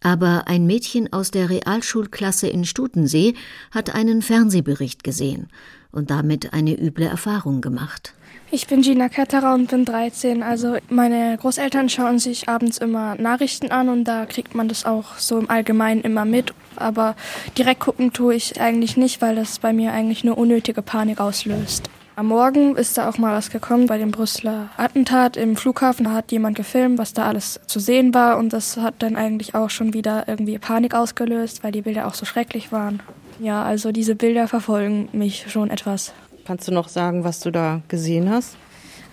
Aber 0.00 0.46
ein 0.46 0.66
Mädchen 0.66 1.12
aus 1.12 1.30
der 1.30 1.50
Realschulklasse 1.50 2.46
in 2.46 2.64
Stutensee 2.64 3.34
hat 3.72 3.94
einen 3.94 4.22
Fernsehbericht 4.22 5.02
gesehen 5.02 5.48
und 5.90 6.10
damit 6.10 6.52
eine 6.52 6.80
üble 6.80 7.06
Erfahrung 7.06 7.60
gemacht. 7.60 8.14
Ich 8.52 8.68
bin 8.68 8.82
Gina 8.82 9.08
Ketterer 9.08 9.54
und 9.54 9.70
bin 9.70 9.84
13. 9.84 10.44
Also 10.44 10.76
meine 10.88 11.36
Großeltern 11.36 11.88
schauen 11.88 12.20
sich 12.20 12.48
abends 12.48 12.78
immer 12.78 13.16
Nachrichten 13.16 13.72
an 13.72 13.88
und 13.88 14.04
da 14.04 14.24
kriegt 14.24 14.54
man 14.54 14.68
das 14.68 14.86
auch 14.86 15.18
so 15.18 15.38
im 15.38 15.50
Allgemeinen 15.50 16.02
immer 16.02 16.24
mit. 16.24 16.54
Aber 16.76 17.16
direkt 17.58 17.80
gucken 17.80 18.12
tue 18.12 18.36
ich 18.36 18.60
eigentlich 18.60 18.96
nicht, 18.96 19.20
weil 19.20 19.34
das 19.34 19.58
bei 19.58 19.72
mir 19.72 19.92
eigentlich 19.92 20.22
nur 20.22 20.38
unnötige 20.38 20.80
Panik 20.80 21.20
auslöst. 21.20 21.90
Am 22.14 22.28
Morgen 22.28 22.76
ist 22.76 22.96
da 22.96 23.10
auch 23.10 23.18
mal 23.18 23.36
was 23.36 23.50
gekommen 23.50 23.88
bei 23.88 23.98
dem 23.98 24.12
Brüsseler 24.12 24.70
Attentat 24.76 25.36
im 25.36 25.56
Flughafen. 25.56 26.04
Da 26.04 26.12
hat 26.12 26.30
jemand 26.32 26.56
gefilmt, 26.56 26.98
was 26.98 27.12
da 27.12 27.26
alles 27.26 27.60
zu 27.66 27.80
sehen 27.80 28.14
war 28.14 28.38
und 28.38 28.52
das 28.52 28.76
hat 28.76 28.94
dann 29.00 29.16
eigentlich 29.16 29.54
auch 29.54 29.70
schon 29.70 29.92
wieder 29.92 30.24
irgendwie 30.28 30.56
Panik 30.58 30.94
ausgelöst, 30.94 31.64
weil 31.64 31.72
die 31.72 31.82
Bilder 31.82 32.06
auch 32.06 32.14
so 32.14 32.24
schrecklich 32.24 32.70
waren. 32.70 33.02
Ja, 33.38 33.64
also 33.64 33.92
diese 33.92 34.14
Bilder 34.14 34.48
verfolgen 34.48 35.10
mich 35.12 35.46
schon 35.50 35.68
etwas. 35.68 36.14
Kannst 36.46 36.68
du 36.68 36.72
noch 36.72 36.88
sagen, 36.88 37.24
was 37.24 37.40
du 37.40 37.50
da 37.50 37.82
gesehen 37.88 38.30
hast? 38.30 38.56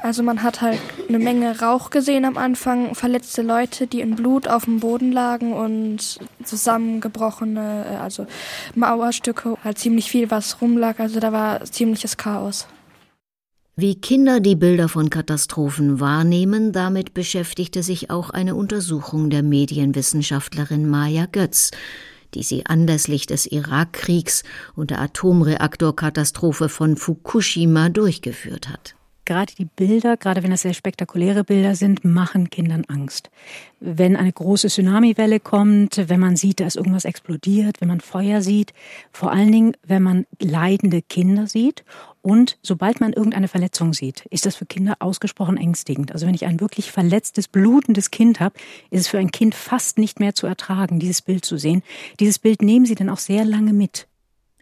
Also 0.03 0.21
man 0.21 0.43
hat 0.43 0.61
halt 0.61 0.79
eine 1.07 1.17
Menge 1.17 1.61
Rauch 1.61 1.89
gesehen 1.89 2.25
am 2.25 2.37
Anfang, 2.37 2.93
verletzte 2.93 3.41
Leute, 3.41 3.87
die 3.87 4.01
in 4.01 4.15
Blut 4.15 4.49
auf 4.49 4.65
dem 4.65 4.81
Boden 4.81 5.13
lagen 5.13 5.53
und 5.53 6.19
zusammengebrochene, 6.43 7.85
äh, 7.89 7.95
also 7.95 8.27
Mauerstücke, 8.75 9.55
halt 9.63 9.77
ziemlich 9.77 10.11
viel, 10.11 10.29
was 10.29 10.61
rumlag. 10.61 10.99
Also 10.99 11.21
da 11.21 11.31
war 11.31 11.63
ziemliches 11.63 12.17
Chaos. 12.17 12.67
Wie 13.75 13.95
Kinder 13.95 14.39
die 14.39 14.55
Bilder 14.55 14.89
von 14.89 15.09
Katastrophen 15.09 15.99
wahrnehmen, 15.99 16.73
damit 16.73 17.15
beschäftigte 17.15 17.81
sich 17.81 18.11
auch 18.11 18.29
eine 18.29 18.53
Untersuchung 18.55 19.31
der 19.31 19.41
Medienwissenschaftlerin 19.41 20.87
Maya 20.87 21.27
Götz, 21.31 21.71
die 22.35 22.43
sie 22.43 22.65
anlässlich 22.65 23.25
des 23.25 23.45
Irakkriegs 23.45 24.43
und 24.75 24.91
der 24.91 25.01
Atomreaktorkatastrophe 25.01 26.69
von 26.69 26.97
Fukushima 26.97 27.89
durchgeführt 27.89 28.69
hat. 28.69 28.95
Gerade 29.25 29.53
die 29.55 29.65
Bilder, 29.65 30.17
gerade 30.17 30.43
wenn 30.43 30.51
es 30.51 30.63
sehr 30.63 30.73
spektakuläre 30.73 31.45
Bilder 31.45 31.75
sind, 31.75 32.03
machen 32.03 32.49
Kindern 32.49 32.83
Angst. 32.89 33.29
Wenn 33.79 34.17
eine 34.17 34.33
große 34.33 34.67
Tsunamiwelle 34.67 35.39
kommt, 35.39 36.09
wenn 36.09 36.19
man 36.19 36.35
sieht, 36.35 36.59
da 36.59 36.65
ist 36.65 36.75
irgendwas 36.75 37.05
explodiert, 37.05 37.79
wenn 37.79 37.87
man 37.87 38.01
Feuer 38.01 38.41
sieht, 38.41 38.73
vor 39.13 39.31
allen 39.31 39.51
Dingen, 39.51 39.77
wenn 39.83 40.03
man 40.03 40.25
leidende 40.39 41.01
Kinder 41.01 41.47
sieht 41.47 41.85
und 42.21 42.57
sobald 42.61 42.99
man 42.99 43.13
irgendeine 43.13 43.47
Verletzung 43.47 43.93
sieht, 43.93 44.25
ist 44.29 44.45
das 44.45 44.55
für 44.55 44.65
Kinder 44.65 44.95
ausgesprochen 44.99 45.55
ängstigend. 45.55 46.11
Also 46.11 46.27
wenn 46.27 46.35
ich 46.35 46.45
ein 46.45 46.59
wirklich 46.59 46.91
verletztes, 46.91 47.47
blutendes 47.47 48.11
Kind 48.11 48.41
habe, 48.41 48.55
ist 48.91 49.01
es 49.01 49.07
für 49.07 49.19
ein 49.19 49.31
Kind 49.31 49.55
fast 49.55 49.97
nicht 49.97 50.19
mehr 50.19 50.35
zu 50.35 50.47
ertragen, 50.47 50.99
dieses 50.99 51.21
Bild 51.21 51.45
zu 51.45 51.57
sehen. 51.57 51.81
Dieses 52.19 52.39
Bild 52.39 52.61
nehmen 52.61 52.85
sie 52.85 52.95
dann 52.95 53.09
auch 53.09 53.19
sehr 53.19 53.45
lange 53.45 53.71
mit. 53.71 54.07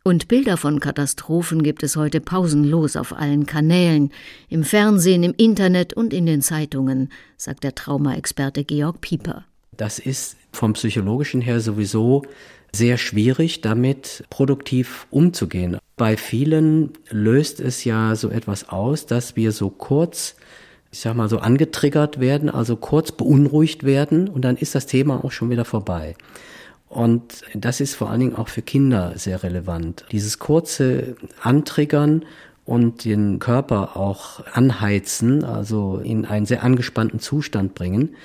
Und 0.03 0.27
Bilder 0.27 0.57
von 0.57 0.79
Katastrophen 0.79 1.61
gibt 1.61 1.83
es 1.83 1.95
heute 1.95 2.21
pausenlos 2.21 2.95
auf 2.95 3.13
allen 3.13 3.45
Kanälen, 3.45 4.11
im 4.49 4.63
Fernsehen, 4.63 5.21
im 5.21 5.35
Internet 5.37 5.93
und 5.93 6.11
in 6.11 6.25
den 6.25 6.41
Zeitungen, 6.41 7.11
sagt 7.37 7.63
der 7.63 7.75
Traumaexperte 7.75 8.63
Georg 8.63 8.99
Pieper. 9.01 9.45
Das 9.77 9.99
ist 9.99 10.37
vom 10.51 10.73
psychologischen 10.73 11.41
her 11.41 11.59
sowieso 11.59 12.23
sehr 12.73 12.97
schwierig, 12.97 13.61
damit 13.61 14.23
produktiv 14.31 15.05
umzugehen. 15.11 15.77
Bei 15.97 16.17
vielen 16.17 16.93
löst 17.11 17.59
es 17.59 17.83
ja 17.83 18.15
so 18.15 18.29
etwas 18.29 18.69
aus, 18.69 19.05
dass 19.05 19.35
wir 19.35 19.51
so 19.51 19.69
kurz 19.69 20.35
ich 20.91 20.99
sag 20.99 21.15
mal 21.15 21.29
so 21.29 21.39
angetriggert 21.39 22.19
werden, 22.19 22.49
also 22.49 22.75
kurz 22.75 23.13
beunruhigt 23.13 23.85
werden 23.85 24.27
und 24.27 24.41
dann 24.41 24.57
ist 24.57 24.75
das 24.75 24.87
Thema 24.87 25.23
auch 25.23 25.31
schon 25.31 25.49
wieder 25.49 25.63
vorbei. 25.63 26.15
Und 26.91 27.43
das 27.53 27.79
ist 27.79 27.95
vor 27.95 28.09
allen 28.09 28.19
Dingen 28.19 28.35
auch 28.35 28.49
für 28.49 28.61
Kinder 28.61 29.13
sehr 29.15 29.43
relevant. 29.43 30.03
Dieses 30.11 30.39
kurze 30.39 31.15
Antriggern 31.41 32.25
und 32.65 33.05
den 33.05 33.39
Körper 33.39 33.95
auch 33.95 34.45
anheizen, 34.51 35.45
also 35.45 36.01
in 36.03 36.25
einen 36.25 36.45
sehr 36.45 36.63
angespannten 36.63 37.21
Zustand 37.21 37.75
bringen. 37.75 38.17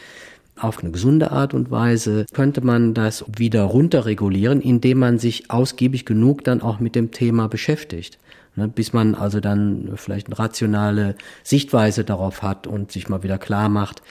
Auf 0.58 0.80
eine 0.80 0.90
gesunde 0.90 1.30
Art 1.30 1.54
und 1.54 1.70
Weise 1.70 2.26
könnte 2.34 2.60
man 2.60 2.92
das 2.92 3.24
wieder 3.36 3.62
runterregulieren, 3.62 4.60
indem 4.60 4.98
man 4.98 5.20
sich 5.20 5.48
ausgiebig 5.48 6.04
genug 6.04 6.42
dann 6.42 6.60
auch 6.60 6.80
mit 6.80 6.96
dem 6.96 7.12
Thema 7.12 7.46
beschäftigt. 7.46 8.18
Ne, 8.56 8.66
bis 8.66 8.92
man 8.92 9.14
also 9.14 9.38
dann 9.38 9.92
vielleicht 9.94 10.26
eine 10.26 10.40
rationale 10.40 11.14
Sichtweise 11.44 12.02
darauf 12.02 12.42
hat 12.42 12.66
und 12.66 12.90
sich 12.90 13.08
mal 13.08 13.22
wieder 13.22 13.38
klar 13.38 13.68
macht, 13.68 14.02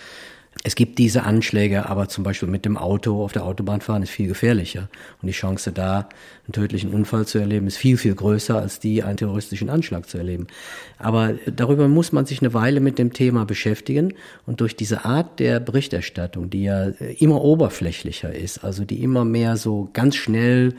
es 0.64 0.76
gibt 0.76 0.98
diese 0.98 1.24
Anschläge, 1.24 1.88
aber 1.90 2.08
zum 2.08 2.24
Beispiel 2.24 2.50
mit 2.50 2.66
dem 2.66 2.78
Auto 2.78 3.24
auf 3.24 3.34
der 3.34 3.46
Autobahn 3.46 3.82
fahren 3.82 4.02
ist 4.02 4.10
viel 4.10 4.28
gefährlicher. 4.28 4.90
Und 5.22 5.28
die 5.28 5.34
Chance 5.34 5.72
da, 5.72 6.10
einen 6.46 6.54
tödlichen 6.54 6.92
Unfall 6.92 7.28
zu 7.28 7.38
erleben, 7.38 7.68
ist 7.68 7.78
viel, 7.78 7.98
viel 7.98 8.16
größer, 8.16 8.60
als 8.60 8.80
die, 8.80 9.04
einen 9.04 9.18
terroristischen 9.18 9.70
Anschlag 9.70 10.10
zu 10.10 10.18
erleben. 10.18 10.48
Aber 10.98 11.34
darüber 11.46 11.88
muss 11.88 12.12
man 12.12 12.26
sich 12.26 12.42
eine 12.42 12.54
Weile 12.54 12.80
mit 12.80 12.98
dem 12.98 13.14
Thema 13.14 13.46
beschäftigen. 13.46 14.14
Und 14.48 14.62
durch 14.62 14.76
diese 14.76 15.06
Art 15.06 15.40
der 15.40 15.60
Berichterstattung, 15.60 16.50
die 16.50 16.64
ja 16.64 16.86
immer 17.20 17.44
oberflächlicher 17.44 18.34
ist, 18.34 18.64
also 18.64 18.86
die 18.86 19.04
immer 19.04 19.26
mehr 19.26 19.58
so 19.58 19.90
ganz 19.94 20.16
schnell 20.16 20.74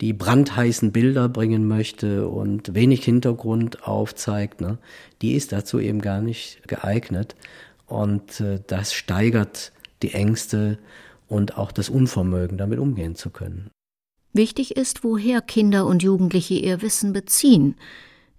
die 0.00 0.12
brandheißen 0.12 0.92
Bilder 0.92 1.28
bringen 1.28 1.66
möchte 1.66 2.28
und 2.28 2.74
wenig 2.74 3.04
Hintergrund 3.04 3.86
aufzeigt, 3.86 4.60
ne, 4.60 4.78
die 5.20 5.34
ist 5.34 5.52
dazu 5.52 5.78
eben 5.80 6.00
gar 6.00 6.20
nicht 6.20 6.60
geeignet. 6.68 7.34
Und 7.92 8.40
äh, 8.40 8.58
das 8.66 8.94
steigert 8.94 9.70
die 10.00 10.14
Ängste 10.14 10.78
und 11.28 11.58
auch 11.58 11.70
das 11.72 11.90
Unvermögen, 11.90 12.56
damit 12.56 12.78
umgehen 12.78 13.16
zu 13.16 13.28
können. 13.28 13.70
Wichtig 14.32 14.76
ist, 14.78 15.04
woher 15.04 15.42
Kinder 15.42 15.84
und 15.84 16.02
Jugendliche 16.02 16.54
ihr 16.54 16.80
Wissen 16.80 17.12
beziehen. 17.12 17.76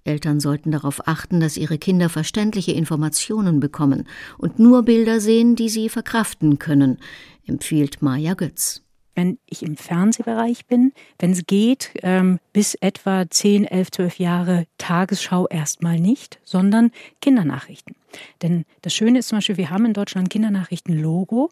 Eltern 0.06 0.40
sollten 0.40 0.72
darauf 0.72 1.08
achten, 1.08 1.40
dass 1.40 1.56
ihre 1.56 1.78
Kinder 1.78 2.10
verständliche 2.10 2.72
Informationen 2.72 3.60
bekommen 3.60 4.08
und 4.40 4.58
nur 4.58 4.82
Bilder 4.82 5.20
sehen, 5.20 5.56
die 5.56 5.70
sie 5.70 5.88
verkraften 5.88 6.58
können, 6.58 6.98
empfiehlt 7.46 8.02
Maja 8.02 8.34
Götz 8.34 8.84
wenn 9.16 9.38
ich 9.46 9.62
im 9.62 9.78
Fernsehbereich 9.78 10.66
bin, 10.66 10.92
wenn 11.20 11.32
es 11.32 11.46
geht, 11.46 11.92
ähm, 12.02 12.40
bis 12.52 12.76
etwa 12.76 13.30
10, 13.30 13.66
11, 13.66 13.92
12 13.92 14.20
Jahre 14.20 14.66
Tagesschau 14.80 15.48
erstmal 15.48 16.00
nicht, 16.00 16.40
sondern 16.44 16.92
Kindernachrichten. 17.22 17.96
Denn 18.42 18.66
das 18.82 18.94
Schöne 18.94 19.20
ist 19.20 19.30
zum 19.30 19.38
Beispiel, 19.38 19.58
wir 19.58 19.70
haben 19.70 19.86
in 19.86 19.94
Deutschland 19.94 20.30
Kindernachrichten-Logo, 20.30 21.50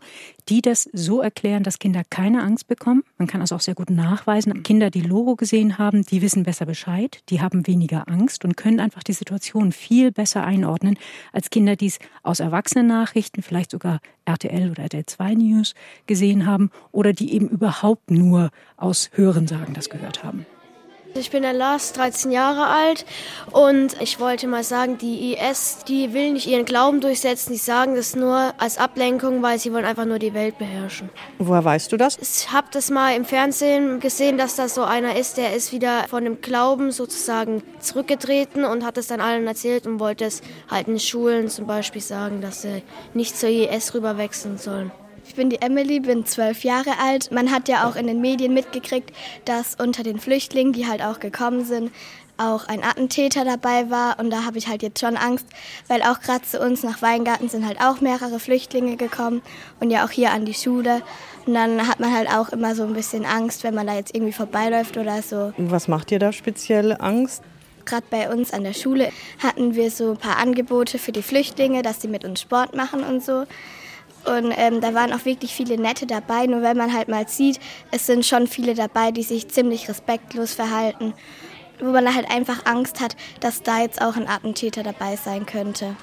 die 0.49 0.61
das 0.61 0.89
so 0.93 1.21
erklären, 1.21 1.63
dass 1.63 1.79
Kinder 1.79 2.03
keine 2.09 2.41
Angst 2.41 2.67
bekommen. 2.67 3.03
Man 3.17 3.27
kann 3.27 3.41
also 3.41 3.55
auch 3.55 3.61
sehr 3.61 3.75
gut 3.75 3.89
nachweisen, 3.89 4.63
Kinder, 4.63 4.89
die 4.89 5.01
Logo 5.01 5.35
gesehen 5.35 5.77
haben, 5.77 6.03
die 6.03 6.21
wissen 6.21 6.43
besser 6.43 6.65
Bescheid, 6.65 7.23
die 7.29 7.41
haben 7.41 7.67
weniger 7.67 8.07
Angst 8.07 8.45
und 8.45 8.57
können 8.57 8.79
einfach 8.79 9.03
die 9.03 9.13
Situation 9.13 9.71
viel 9.71 10.11
besser 10.11 10.43
einordnen, 10.43 10.97
als 11.31 11.49
Kinder, 11.49 11.75
die 11.75 11.87
es 11.87 11.99
aus 12.23 12.39
Erwachsenen-Nachrichten, 12.39 13.41
vielleicht 13.41 13.71
sogar 13.71 13.99
RTL 14.25 14.71
oder 14.71 14.83
RTL 14.83 15.05
2 15.05 15.33
News 15.35 15.73
gesehen 16.07 16.45
haben 16.45 16.71
oder 16.91 17.13
die 17.13 17.33
eben 17.33 17.49
überhaupt 17.49 18.11
nur 18.11 18.51
aus 18.77 19.09
Hörensagen 19.13 19.73
das 19.73 19.89
gehört 19.89 20.23
haben. 20.23 20.45
Ich 21.13 21.29
bin 21.29 21.43
der 21.43 21.53
Lars, 21.53 21.91
13 21.93 22.31
Jahre 22.31 22.67
alt 22.67 23.05
und 23.51 24.01
ich 24.01 24.19
wollte 24.19 24.47
mal 24.47 24.63
sagen, 24.63 24.97
die 24.97 25.33
IS, 25.33 25.79
die 25.87 26.13
will 26.13 26.31
nicht 26.31 26.47
ihren 26.47 26.63
Glauben 26.63 27.01
durchsetzen, 27.01 27.51
die 27.51 27.59
sagen 27.59 27.95
das 27.95 28.15
nur 28.15 28.53
als 28.57 28.77
Ablenkung, 28.77 29.41
weil 29.41 29.59
sie 29.59 29.73
wollen 29.73 29.83
einfach 29.83 30.05
nur 30.05 30.19
die 30.19 30.33
Welt 30.33 30.57
beherrschen. 30.57 31.09
Woher 31.37 31.65
weißt 31.65 31.91
du 31.91 31.97
das? 31.97 32.17
Ich 32.17 32.51
habe 32.51 32.67
das 32.71 32.89
mal 32.89 33.15
im 33.15 33.25
Fernsehen 33.25 33.99
gesehen, 33.99 34.37
dass 34.37 34.55
das 34.55 34.73
so 34.73 34.83
einer 34.83 35.17
ist, 35.17 35.37
der 35.37 35.53
ist 35.53 35.73
wieder 35.73 36.05
von 36.07 36.23
dem 36.23 36.39
Glauben 36.39 36.91
sozusagen 36.91 37.61
zurückgetreten 37.79 38.63
und 38.63 38.85
hat 38.85 38.97
es 38.97 39.07
dann 39.07 39.19
allen 39.19 39.45
erzählt 39.47 39.85
und 39.87 39.99
wollte 39.99 40.25
es 40.25 40.41
halt 40.69 40.87
in 40.87 40.99
Schulen 40.99 41.49
zum 41.49 41.67
Beispiel 41.67 42.01
sagen, 42.01 42.41
dass 42.41 42.61
sie 42.61 42.83
nicht 43.13 43.37
zur 43.37 43.49
IS 43.49 43.93
rüberwechseln 43.93 44.57
sollen. 44.57 44.91
Ich 45.31 45.35
bin 45.35 45.49
die 45.49 45.61
Emily, 45.61 46.01
bin 46.01 46.25
zwölf 46.25 46.65
Jahre 46.65 46.99
alt. 47.01 47.31
Man 47.31 47.51
hat 47.51 47.69
ja 47.69 47.87
auch 47.87 47.95
in 47.95 48.05
den 48.05 48.19
Medien 48.19 48.53
mitgekriegt, 48.53 49.15
dass 49.45 49.75
unter 49.75 50.03
den 50.03 50.19
Flüchtlingen, 50.19 50.73
die 50.73 50.87
halt 50.87 51.01
auch 51.01 51.21
gekommen 51.21 51.63
sind, 51.63 51.89
auch 52.35 52.67
ein 52.67 52.83
Attentäter 52.83 53.45
dabei 53.45 53.89
war. 53.89 54.19
Und 54.19 54.29
da 54.29 54.43
habe 54.43 54.57
ich 54.57 54.67
halt 54.67 54.83
jetzt 54.83 54.99
schon 54.99 55.15
Angst, 55.15 55.45
weil 55.87 56.01
auch 56.01 56.19
gerade 56.19 56.41
zu 56.41 56.59
uns 56.59 56.83
nach 56.83 57.01
Weingarten 57.01 57.47
sind 57.47 57.65
halt 57.65 57.79
auch 57.79 58.01
mehrere 58.01 58.41
Flüchtlinge 58.41 58.97
gekommen 58.97 59.41
und 59.79 59.89
ja 59.89 60.03
auch 60.03 60.09
hier 60.09 60.31
an 60.31 60.43
die 60.43 60.53
Schule. 60.53 61.01
Und 61.45 61.53
dann 61.53 61.87
hat 61.87 62.01
man 62.01 62.13
halt 62.13 62.27
auch 62.29 62.49
immer 62.49 62.75
so 62.75 62.83
ein 62.83 62.91
bisschen 62.91 63.23
Angst, 63.23 63.63
wenn 63.63 63.73
man 63.73 63.87
da 63.87 63.95
jetzt 63.95 64.13
irgendwie 64.13 64.33
vorbeiläuft 64.33 64.97
oder 64.97 65.21
so. 65.21 65.53
Was 65.55 65.87
macht 65.87 66.09
dir 66.09 66.19
da 66.19 66.33
speziell 66.33 66.97
Angst? 66.99 67.41
Gerade 67.85 68.05
bei 68.09 68.29
uns 68.29 68.51
an 68.51 68.65
der 68.65 68.73
Schule 68.73 69.13
hatten 69.41 69.75
wir 69.75 69.91
so 69.91 70.11
ein 70.11 70.17
paar 70.17 70.35
Angebote 70.35 70.99
für 70.99 71.13
die 71.13 71.23
Flüchtlinge, 71.23 71.83
dass 71.83 72.01
sie 72.01 72.09
mit 72.09 72.25
uns 72.25 72.41
Sport 72.41 72.75
machen 72.75 73.05
und 73.05 73.23
so. 73.23 73.45
Und 74.25 74.53
ähm, 74.55 74.81
da 74.81 74.93
waren 74.93 75.13
auch 75.13 75.25
wirklich 75.25 75.53
viele 75.53 75.77
Nette 75.77 76.05
dabei. 76.05 76.45
Nur 76.45 76.61
wenn 76.61 76.77
man 76.77 76.93
halt 76.93 77.07
mal 77.07 77.27
sieht, 77.27 77.59
es 77.91 78.05
sind 78.05 78.25
schon 78.25 78.47
viele 78.47 78.75
dabei, 78.75 79.11
die 79.11 79.23
sich 79.23 79.47
ziemlich 79.47 79.89
respektlos 79.89 80.53
verhalten. 80.53 81.13
Wo 81.79 81.91
man 81.91 82.13
halt 82.13 82.29
einfach 82.29 82.65
Angst 82.65 82.99
hat, 82.99 83.15
dass 83.39 83.63
da 83.63 83.81
jetzt 83.81 84.01
auch 84.01 84.15
ein 84.15 84.27
Attentäter 84.27 84.83
dabei 84.83 85.15
sein 85.15 85.45
könnte. 85.45 85.95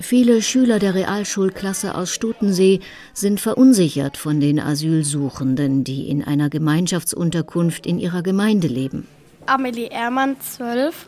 Viele 0.00 0.42
Schüler 0.42 0.80
der 0.80 0.94
Realschulklasse 0.94 1.94
aus 1.94 2.12
Stutensee 2.12 2.80
sind 3.12 3.40
verunsichert 3.40 4.16
von 4.16 4.40
den 4.40 4.58
Asylsuchenden, 4.58 5.84
die 5.84 6.08
in 6.08 6.24
einer 6.24 6.50
Gemeinschaftsunterkunft 6.50 7.86
in 7.86 7.98
ihrer 7.98 8.22
Gemeinde 8.22 8.66
leben. 8.66 9.06
Amelie 9.46 9.88
Ehrmann, 9.88 10.36
12. 10.40 11.06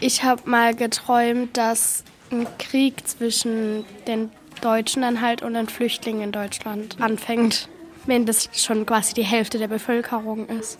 Ich 0.00 0.24
habe 0.24 0.42
mal 0.50 0.74
geträumt, 0.74 1.56
dass 1.56 2.02
ein 2.32 2.46
Krieg 2.58 3.06
zwischen 3.06 3.84
den 4.08 4.30
Deutschen 4.60 5.02
dann 5.02 5.20
halt 5.20 5.42
und 5.42 5.54
den 5.54 5.68
Flüchtlingen 5.68 6.22
in 6.22 6.32
Deutschland 6.32 6.96
anfängt, 7.00 7.68
wenn 8.06 8.26
das 8.26 8.48
schon 8.52 8.86
quasi 8.86 9.14
die 9.14 9.24
Hälfte 9.24 9.58
der 9.58 9.68
Bevölkerung 9.68 10.48
ist. 10.48 10.78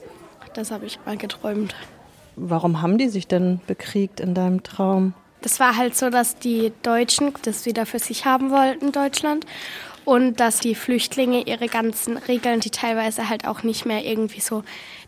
Das 0.54 0.70
habe 0.70 0.86
ich 0.86 0.98
mal 1.06 1.16
geträumt. 1.16 1.74
Warum 2.36 2.82
haben 2.82 2.98
die 2.98 3.08
sich 3.08 3.26
denn 3.26 3.60
bekriegt 3.66 4.20
in 4.20 4.34
deinem 4.34 4.62
Traum? 4.62 5.14
Das 5.42 5.58
war 5.60 5.76
halt 5.76 5.96
so, 5.96 6.08
dass 6.08 6.36
die 6.38 6.72
Deutschen 6.82 7.32
das 7.42 7.66
wieder 7.66 7.84
für 7.84 7.98
sich 7.98 8.24
haben 8.24 8.50
wollten, 8.50 8.92
Deutschland. 8.92 9.44
Und 10.04 10.40
dass 10.40 10.58
die 10.58 10.74
Flüchtlinge 10.74 11.46
ihre 11.46 11.68
ganzen 11.68 12.16
Regeln, 12.16 12.60
die 12.60 12.70
teilweise 12.70 13.28
halt 13.28 13.46
auch 13.46 13.62
nicht 13.62 13.86
mehr 13.86 14.04
irgendwie 14.04 14.40
so 14.40 14.64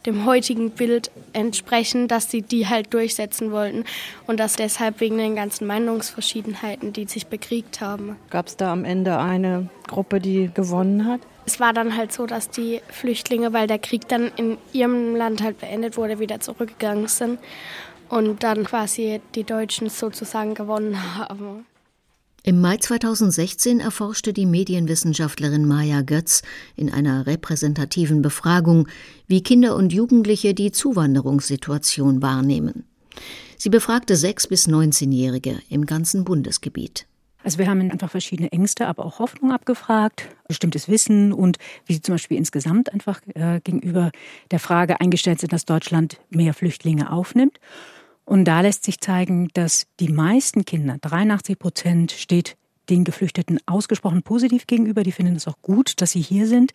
dem 0.06 0.24
heutigen 0.24 0.70
Bild 0.70 1.10
entsprechen, 1.32 2.08
dass 2.08 2.30
sie 2.30 2.42
die 2.42 2.68
halt 2.68 2.92
durchsetzen 2.94 3.50
wollten. 3.50 3.84
Und 4.26 4.38
dass 4.38 4.56
deshalb 4.56 5.00
wegen 5.00 5.18
den 5.18 5.34
ganzen 5.34 5.66
Meinungsverschiedenheiten, 5.66 6.92
die 6.92 7.06
sich 7.06 7.26
bekriegt 7.26 7.80
haben. 7.80 8.16
Gab 8.30 8.46
es 8.46 8.56
da 8.56 8.72
am 8.72 8.84
Ende 8.84 9.18
eine 9.18 9.68
Gruppe, 9.86 10.20
die 10.20 10.50
gewonnen 10.52 11.06
hat? 11.06 11.20
Es 11.46 11.60
war 11.60 11.72
dann 11.72 11.96
halt 11.96 12.12
so, 12.12 12.26
dass 12.26 12.48
die 12.48 12.80
Flüchtlinge, 12.88 13.52
weil 13.52 13.66
der 13.66 13.78
Krieg 13.78 14.08
dann 14.08 14.30
in 14.36 14.56
ihrem 14.72 15.14
Land 15.14 15.42
halt 15.42 15.60
beendet 15.60 15.96
wurde, 15.96 16.18
wieder 16.18 16.40
zurückgegangen 16.40 17.08
sind 17.08 17.38
und 18.08 18.42
dann 18.42 18.64
quasi 18.64 19.20
die 19.34 19.44
Deutschen 19.44 19.90
sozusagen 19.90 20.54
gewonnen 20.54 21.18
haben. 21.18 21.66
Im 22.46 22.60
Mai 22.60 22.76
2016 22.76 23.80
erforschte 23.80 24.34
die 24.34 24.44
Medienwissenschaftlerin 24.44 25.66
Maja 25.66 26.02
Götz 26.02 26.42
in 26.76 26.92
einer 26.92 27.26
repräsentativen 27.26 28.20
Befragung, 28.20 28.86
wie 29.26 29.42
Kinder 29.42 29.74
und 29.74 29.94
Jugendliche 29.94 30.52
die 30.52 30.70
Zuwanderungssituation 30.70 32.20
wahrnehmen. 32.20 32.84
Sie 33.56 33.70
befragte 33.70 34.12
6- 34.12 34.50
bis 34.50 34.68
19-Jährige 34.68 35.58
im 35.70 35.86
ganzen 35.86 36.24
Bundesgebiet. 36.24 37.06
Also 37.42 37.56
wir 37.56 37.66
haben 37.66 37.90
einfach 37.90 38.10
verschiedene 38.10 38.52
Ängste, 38.52 38.88
aber 38.88 39.06
auch 39.06 39.20
Hoffnung 39.20 39.50
abgefragt, 39.50 40.28
bestimmtes 40.46 40.86
Wissen 40.86 41.32
und 41.32 41.56
wie 41.86 41.94
sie 41.94 42.02
zum 42.02 42.16
Beispiel 42.16 42.36
insgesamt 42.36 42.92
einfach 42.92 43.22
äh, 43.34 43.60
gegenüber 43.64 44.10
der 44.50 44.58
Frage 44.58 45.00
eingestellt 45.00 45.40
sind, 45.40 45.54
dass 45.54 45.64
Deutschland 45.64 46.20
mehr 46.28 46.52
Flüchtlinge 46.52 47.10
aufnimmt. 47.10 47.58
Und 48.24 48.46
da 48.46 48.60
lässt 48.60 48.84
sich 48.84 49.00
zeigen, 49.00 49.48
dass 49.54 49.86
die 50.00 50.08
meisten 50.08 50.64
Kinder, 50.64 50.96
83 51.00 51.58
Prozent, 51.58 52.12
steht 52.12 52.56
den 52.90 53.04
Geflüchteten 53.04 53.58
ausgesprochen 53.66 54.22
positiv 54.22 54.66
gegenüber. 54.66 55.02
Die 55.02 55.12
finden 55.12 55.36
es 55.36 55.48
auch 55.48 55.60
gut, 55.62 56.00
dass 56.00 56.12
sie 56.12 56.20
hier 56.20 56.46
sind. 56.46 56.72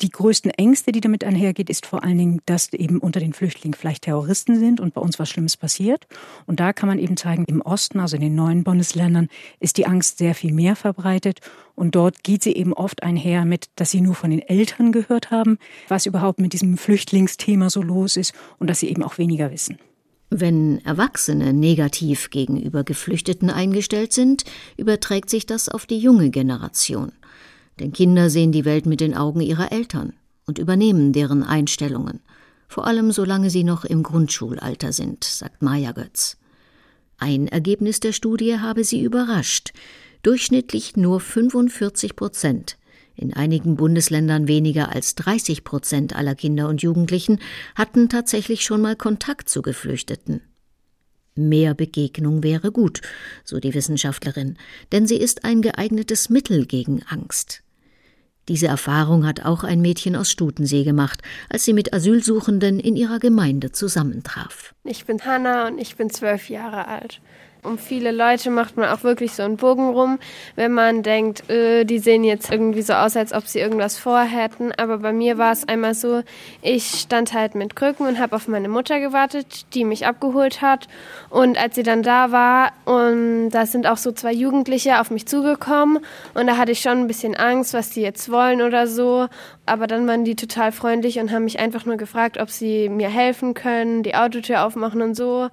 Die 0.00 0.10
größten 0.10 0.50
Ängste, 0.50 0.92
die 0.92 1.00
damit 1.00 1.24
einhergeht, 1.24 1.70
ist 1.70 1.86
vor 1.86 2.02
allen 2.04 2.18
Dingen, 2.18 2.40
dass 2.46 2.72
eben 2.72 2.98
unter 2.98 3.20
den 3.20 3.32
Flüchtlingen 3.32 3.74
vielleicht 3.74 4.04
Terroristen 4.04 4.58
sind 4.58 4.80
und 4.80 4.94
bei 4.94 5.00
uns 5.00 5.18
was 5.18 5.28
Schlimmes 5.28 5.56
passiert. 5.56 6.06
Und 6.46 6.60
da 6.60 6.72
kann 6.72 6.88
man 6.88 6.98
eben 6.98 7.16
zeigen, 7.16 7.44
im 7.46 7.60
Osten, 7.60 8.00
also 8.00 8.16
in 8.16 8.22
den 8.22 8.34
neuen 8.34 8.64
Bundesländern, 8.64 9.28
ist 9.60 9.76
die 9.76 9.86
Angst 9.86 10.18
sehr 10.18 10.34
viel 10.34 10.52
mehr 10.52 10.76
verbreitet. 10.76 11.40
Und 11.74 11.94
dort 11.94 12.22
geht 12.22 12.42
sie 12.42 12.54
eben 12.54 12.72
oft 12.72 13.02
einher 13.02 13.44
mit, 13.44 13.66
dass 13.76 13.90
sie 13.90 14.00
nur 14.00 14.14
von 14.14 14.30
den 14.30 14.40
Eltern 14.40 14.92
gehört 14.92 15.30
haben, 15.30 15.58
was 15.88 16.06
überhaupt 16.06 16.40
mit 16.40 16.52
diesem 16.52 16.76
Flüchtlingsthema 16.76 17.70
so 17.70 17.82
los 17.82 18.16
ist 18.16 18.34
und 18.58 18.68
dass 18.68 18.80
sie 18.80 18.88
eben 18.88 19.02
auch 19.02 19.18
weniger 19.18 19.50
wissen. 19.50 19.78
Wenn 20.34 20.82
Erwachsene 20.86 21.52
negativ 21.52 22.30
gegenüber 22.30 22.84
Geflüchteten 22.84 23.50
eingestellt 23.50 24.14
sind, 24.14 24.44
überträgt 24.78 25.28
sich 25.28 25.44
das 25.44 25.68
auf 25.68 25.84
die 25.84 25.98
junge 25.98 26.30
Generation. 26.30 27.12
Denn 27.78 27.92
Kinder 27.92 28.30
sehen 28.30 28.50
die 28.50 28.64
Welt 28.64 28.86
mit 28.86 29.00
den 29.00 29.14
Augen 29.14 29.42
ihrer 29.42 29.72
Eltern 29.72 30.14
und 30.46 30.58
übernehmen 30.58 31.12
deren 31.12 31.42
Einstellungen, 31.42 32.20
vor 32.66 32.86
allem 32.86 33.12
solange 33.12 33.50
sie 33.50 33.62
noch 33.62 33.84
im 33.84 34.02
Grundschulalter 34.02 34.94
sind, 34.94 35.22
sagt 35.22 35.60
Maja 35.60 35.92
Götz. 35.92 36.38
Ein 37.18 37.46
Ergebnis 37.46 38.00
der 38.00 38.12
Studie 38.12 38.58
habe 38.58 38.84
sie 38.84 39.02
überrascht. 39.02 39.74
Durchschnittlich 40.22 40.96
nur 40.96 41.20
45 41.20 42.16
Prozent 42.16 42.78
in 43.16 43.32
einigen 43.34 43.76
Bundesländern 43.76 44.48
weniger 44.48 44.90
als 44.90 45.14
30 45.14 45.64
Prozent 45.64 46.16
aller 46.16 46.34
Kinder 46.34 46.68
und 46.68 46.82
Jugendlichen 46.82 47.38
hatten 47.74 48.08
tatsächlich 48.08 48.64
schon 48.64 48.80
mal 48.80 48.96
Kontakt 48.96 49.48
zu 49.48 49.62
Geflüchteten. 49.62 50.42
Mehr 51.34 51.74
Begegnung 51.74 52.42
wäre 52.42 52.72
gut, 52.72 53.00
so 53.44 53.58
die 53.58 53.72
Wissenschaftlerin, 53.72 54.58
denn 54.92 55.06
sie 55.06 55.16
ist 55.16 55.44
ein 55.44 55.62
geeignetes 55.62 56.28
Mittel 56.28 56.66
gegen 56.66 57.02
Angst. 57.04 57.62
Diese 58.48 58.66
Erfahrung 58.66 59.24
hat 59.24 59.44
auch 59.44 59.62
ein 59.62 59.80
Mädchen 59.80 60.16
aus 60.16 60.30
Stutensee 60.30 60.82
gemacht, 60.82 61.22
als 61.48 61.64
sie 61.64 61.72
mit 61.72 61.94
Asylsuchenden 61.94 62.80
in 62.80 62.96
ihrer 62.96 63.20
Gemeinde 63.20 63.70
zusammentraf. 63.70 64.74
Ich 64.84 65.06
bin 65.06 65.24
Hanna 65.24 65.68
und 65.68 65.78
ich 65.78 65.96
bin 65.96 66.10
zwölf 66.10 66.50
Jahre 66.50 66.88
alt. 66.88 67.20
Um 67.64 67.78
viele 67.78 68.10
Leute 68.10 68.50
macht 68.50 68.76
man 68.76 68.88
auch 68.88 69.04
wirklich 69.04 69.34
so 69.34 69.44
einen 69.44 69.56
Bogen 69.56 69.90
rum, 69.90 70.18
wenn 70.56 70.72
man 70.72 71.04
denkt, 71.04 71.48
äh, 71.48 71.84
die 71.84 72.00
sehen 72.00 72.24
jetzt 72.24 72.50
irgendwie 72.50 72.82
so 72.82 72.92
aus, 72.94 73.16
als 73.16 73.32
ob 73.32 73.46
sie 73.46 73.60
irgendwas 73.60 73.96
vorhätten. 73.98 74.72
Aber 74.72 74.98
bei 74.98 75.12
mir 75.12 75.38
war 75.38 75.52
es 75.52 75.68
einmal 75.68 75.94
so, 75.94 76.24
ich 76.60 76.86
stand 76.86 77.32
halt 77.34 77.54
mit 77.54 77.76
Krücken 77.76 78.08
und 78.08 78.18
habe 78.18 78.34
auf 78.34 78.48
meine 78.48 78.68
Mutter 78.68 78.98
gewartet, 78.98 79.72
die 79.74 79.84
mich 79.84 80.06
abgeholt 80.06 80.60
hat. 80.60 80.88
Und 81.30 81.56
als 81.56 81.76
sie 81.76 81.84
dann 81.84 82.02
da 82.02 82.32
war, 82.32 82.72
und 82.84 83.50
da 83.50 83.64
sind 83.64 83.86
auch 83.86 83.96
so 83.96 84.10
zwei 84.10 84.32
Jugendliche 84.32 85.00
auf 85.00 85.12
mich 85.12 85.26
zugekommen. 85.26 86.00
Und 86.34 86.48
da 86.48 86.56
hatte 86.56 86.72
ich 86.72 86.80
schon 86.80 86.98
ein 86.98 87.06
bisschen 87.06 87.36
Angst, 87.36 87.74
was 87.74 87.90
die 87.90 88.02
jetzt 88.02 88.28
wollen 88.28 88.60
oder 88.60 88.88
so. 88.88 89.28
Aber 89.66 89.86
dann 89.86 90.08
waren 90.08 90.24
die 90.24 90.34
total 90.34 90.72
freundlich 90.72 91.20
und 91.20 91.30
haben 91.30 91.44
mich 91.44 91.60
einfach 91.60 91.86
nur 91.86 91.96
gefragt, 91.96 92.38
ob 92.38 92.50
sie 92.50 92.88
mir 92.88 93.08
helfen 93.08 93.54
können, 93.54 94.02
die 94.02 94.16
Autotür 94.16 94.66
aufmachen 94.66 95.00
und 95.00 95.14
so. 95.14 95.48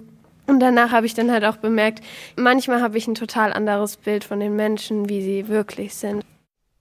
Und 0.50 0.58
danach 0.58 0.90
habe 0.90 1.06
ich 1.06 1.14
dann 1.14 1.30
halt 1.30 1.44
auch 1.44 1.58
bemerkt, 1.58 2.02
manchmal 2.34 2.82
habe 2.82 2.98
ich 2.98 3.06
ein 3.06 3.14
total 3.14 3.52
anderes 3.52 3.96
Bild 3.96 4.24
von 4.24 4.40
den 4.40 4.56
Menschen, 4.56 5.08
wie 5.08 5.22
sie 5.22 5.46
wirklich 5.46 5.94
sind. 5.94 6.24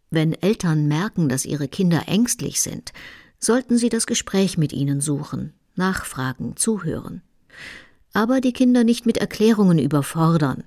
Wenn 0.09 0.33
Eltern 0.33 0.87
merken, 0.87 1.29
dass 1.29 1.45
ihre 1.45 1.67
Kinder 1.67 2.05
ängstlich 2.07 2.61
sind, 2.61 2.93
sollten 3.37 3.77
sie 3.77 3.89
das 3.89 4.07
Gespräch 4.07 4.57
mit 4.57 4.73
ihnen 4.73 5.01
suchen, 5.01 5.53
nachfragen, 5.75 6.55
zuhören. 6.55 7.21
Aber 8.11 8.41
die 8.41 8.53
Kinder 8.53 8.83
nicht 8.83 9.05
mit 9.05 9.17
Erklärungen 9.17 9.77
überfordern. 9.77 10.63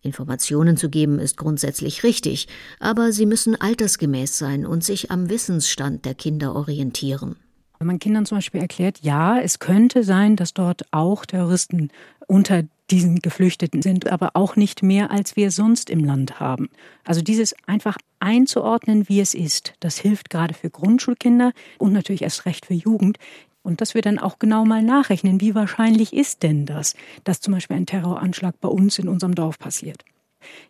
Informationen 0.00 0.76
zu 0.76 0.88
geben 0.88 1.18
ist 1.18 1.36
grundsätzlich 1.36 2.04
richtig, 2.04 2.46
aber 2.78 3.10
sie 3.10 3.26
müssen 3.26 3.60
altersgemäß 3.60 4.38
sein 4.38 4.66
und 4.66 4.84
sich 4.84 5.10
am 5.10 5.30
Wissensstand 5.30 6.04
der 6.04 6.14
Kinder 6.14 6.54
orientieren. 6.54 7.34
Wenn 7.80 7.86
man 7.86 7.98
Kindern 7.98 8.26
zum 8.26 8.36
Beispiel 8.36 8.60
erklärt, 8.60 8.98
ja, 9.00 9.40
es 9.40 9.58
könnte 9.58 10.04
sein, 10.04 10.36
dass 10.36 10.52
dort 10.52 10.82
auch 10.90 11.24
Terroristen 11.24 11.88
unter 12.26 12.64
diesen 12.90 13.20
Geflüchteten 13.20 13.80
sind, 13.80 14.12
aber 14.12 14.32
auch 14.34 14.54
nicht 14.54 14.82
mehr, 14.82 15.10
als 15.10 15.34
wir 15.34 15.50
sonst 15.50 15.88
im 15.88 16.04
Land 16.04 16.40
haben. 16.40 16.68
Also 17.04 17.22
dieses 17.22 17.54
einfach 17.66 17.96
einzuordnen, 18.18 19.08
wie 19.08 19.20
es 19.20 19.32
ist, 19.32 19.72
das 19.80 19.96
hilft 19.96 20.28
gerade 20.28 20.52
für 20.52 20.68
Grundschulkinder 20.68 21.52
und 21.78 21.94
natürlich 21.94 22.20
erst 22.20 22.44
recht 22.44 22.66
für 22.66 22.74
Jugend. 22.74 23.16
Und 23.62 23.80
dass 23.80 23.94
wir 23.94 24.02
dann 24.02 24.18
auch 24.18 24.38
genau 24.38 24.66
mal 24.66 24.82
nachrechnen, 24.82 25.40
wie 25.40 25.54
wahrscheinlich 25.54 26.12
ist 26.12 26.42
denn 26.42 26.66
das, 26.66 26.94
dass 27.24 27.40
zum 27.40 27.54
Beispiel 27.54 27.78
ein 27.78 27.86
Terroranschlag 27.86 28.60
bei 28.60 28.68
uns 28.68 28.98
in 28.98 29.08
unserem 29.08 29.34
Dorf 29.34 29.58
passiert. 29.58 30.04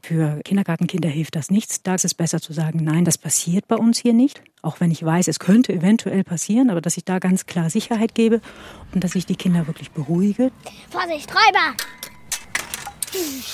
Für 0.03 0.41
Kindergartenkinder 0.45 1.09
hilft 1.09 1.37
das 1.37 1.51
nichts. 1.51 1.83
Da 1.83 1.95
ist 1.95 2.05
es 2.05 2.15
besser 2.15 2.41
zu 2.41 2.53
sagen, 2.53 2.83
nein, 2.83 3.05
das 3.05 3.19
passiert 3.19 3.69
bei 3.69 3.77
uns 3.77 3.99
hier 3.99 4.13
nicht. 4.13 4.43
Auch 4.63 4.81
wenn 4.81 4.91
ich 4.91 5.05
weiß, 5.05 5.29
es 5.29 5.39
könnte 5.39 5.73
eventuell 5.73 6.25
passieren, 6.25 6.71
aber 6.71 6.81
dass 6.81 6.97
ich 6.97 7.05
da 7.05 7.19
ganz 7.19 7.47
klar 7.47 7.71
Sicherheit 7.71 8.15
gebe 8.15 8.41
und 8.95 9.05
dass 9.05 9.15
ich 9.15 9.27
die 9.27 9.37
Kinder 9.37 9.67
wirklich 9.67 9.91
beruhige. 9.91 10.51
Vorsicht, 10.91 11.31
Räuber! 11.31 11.77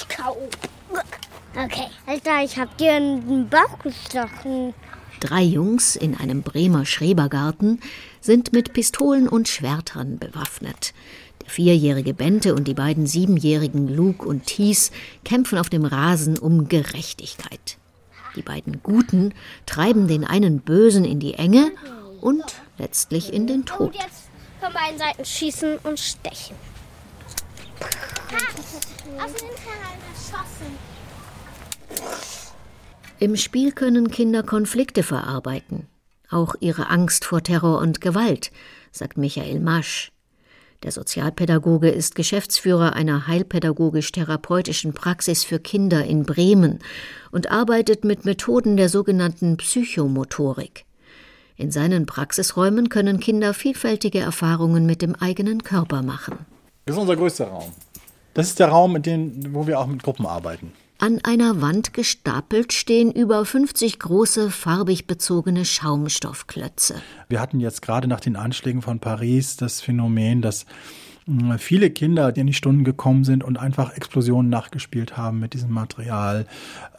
K.O. 0.09 0.49
Okay, 1.57 1.87
Alter, 2.07 2.45
ich 2.45 2.59
hab 2.59 2.77
dir 2.77 2.93
einen 2.93 3.49
Bauch 3.49 3.79
gestochen. 3.79 4.75
Drei 5.21 5.43
Jungs 5.43 5.97
in 5.97 6.15
einem 6.15 6.43
Bremer 6.43 6.85
Schrebergarten 6.85 7.81
sind 8.21 8.53
mit 8.53 8.75
Pistolen 8.75 9.29
und 9.29 9.49
Schwertern 9.49 10.19
bewaffnet. 10.19 10.93
Vierjährige 11.47 12.15
Bente 12.15 12.55
und 12.55 12.69
die 12.69 12.75
beiden 12.75 13.07
siebenjährigen 13.07 13.89
Luke 13.89 14.27
und 14.27 14.47
Thies 14.47 14.91
kämpfen 15.25 15.59
auf 15.59 15.69
dem 15.69 15.85
Rasen 15.85 16.39
um 16.39 16.69
Gerechtigkeit. 16.69 17.79
Die 18.35 18.43
beiden 18.43 18.83
Guten 18.83 19.33
treiben 19.65 20.09
den 20.09 20.25
einen 20.25 20.61
Bösen 20.61 21.05
in 21.05 21.21
die 21.21 21.35
Enge 21.35 21.73
und 22.21 22.45
letztlich 22.79 23.33
in 23.33 23.47
den 23.47 23.65
Tod. 23.65 23.95
Und 23.95 23.95
jetzt 23.95 24.29
von 24.61 24.73
beiden 24.73 24.99
Seiten 24.99 25.25
schießen 25.25 25.79
und 25.79 25.99
stechen. 25.99 26.57
Im 33.19 33.37
Spiel 33.37 33.73
können 33.73 34.11
Kinder 34.11 34.43
Konflikte 34.43 35.03
verarbeiten, 35.03 35.87
auch 36.29 36.55
ihre 36.61 36.91
Angst 36.91 37.25
vor 37.25 37.43
Terror 37.43 37.79
und 37.79 38.01
Gewalt, 38.03 38.51
sagt 38.93 39.17
Michael 39.17 39.61
Masch. 39.61 40.13
Der 40.87 40.93
Sozialpädagoge 40.93 41.89
ist 41.89 42.15
Geschäftsführer 42.15 42.93
einer 42.93 43.27
heilpädagogisch-therapeutischen 43.27 44.93
Praxis 44.93 45.43
für 45.43 45.59
Kinder 45.59 46.05
in 46.05 46.23
Bremen 46.23 46.79
und 47.33 47.51
arbeitet 47.51 48.05
mit 48.05 48.25
Methoden 48.25 48.77
der 48.77 48.89
sogenannten 48.89 49.57
Psychomotorik. 49.57 50.85
In 51.57 51.73
seinen 51.73 52.07
Praxisräumen 52.07 52.89
können 52.89 53.19
Kinder 53.19 53.53
vielfältige 53.53 54.21
Erfahrungen 54.21 54.87
mit 54.87 55.03
dem 55.03 55.17
eigenen 55.17 55.65
Körper 55.65 56.03
machen. 56.03 56.39
Das 56.85 56.95
ist 56.95 57.01
unser 57.01 57.17
größter 57.17 57.49
Raum. 57.49 57.73
Das 58.35 58.47
ist 58.47 58.61
der 58.61 58.69
Raum, 58.69 58.95
in 58.95 59.03
dem, 59.03 59.55
wo 59.55 59.67
wir 59.67 59.81
auch 59.81 59.89
mit 59.89 60.05
Gruppen 60.05 60.25
arbeiten. 60.25 60.73
An 60.99 61.21
einer 61.25 61.61
Wand 61.61 61.93
gestapelt 61.93 62.73
stehen 62.73 63.13
über 63.13 63.45
50 63.45 63.99
große 63.99 64.51
farbig 64.51 65.07
bezogene 65.07 65.67
Schaumstoffklötze. 65.67 66.95
Wir 67.29 67.41
hatten 67.41 67.61
jetzt 67.61 67.83
gerade 67.83 68.09
nach 68.09 68.21
den 68.21 68.35
Anschlägen 68.35 68.81
von 68.81 68.99
Paris 68.99 69.57
das 69.57 69.83
Phänomen, 69.83 70.41
dass 70.41 70.65
hm, 71.27 71.59
viele 71.59 71.91
Kinder, 71.91 72.33
die 72.33 72.41
in 72.41 72.47
die 72.47 72.55
Stunden 72.55 72.83
gekommen 72.83 73.25
sind 73.25 73.45
und 73.45 73.59
einfach 73.59 73.95
Explosionen 73.95 74.49
nachgespielt 74.49 75.19
haben 75.19 75.39
mit 75.39 75.53
diesem 75.53 75.71
Material, 75.71 76.47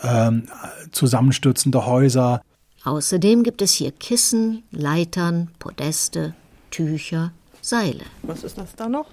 ähm, 0.03 0.43
zusammenstürzende 0.91 1.87
Häuser. 1.87 2.43
Außerdem 2.83 3.41
gibt 3.41 3.63
es 3.63 3.73
hier 3.73 3.91
Kissen, 3.91 4.63
Leitern, 4.69 5.49
Podeste, 5.57 6.35
Tücher, 6.69 7.31
Seile. 7.61 8.05
Was 8.21 8.43
ist 8.43 8.59
das 8.59 8.75
da 8.75 8.87
noch? 8.87 9.07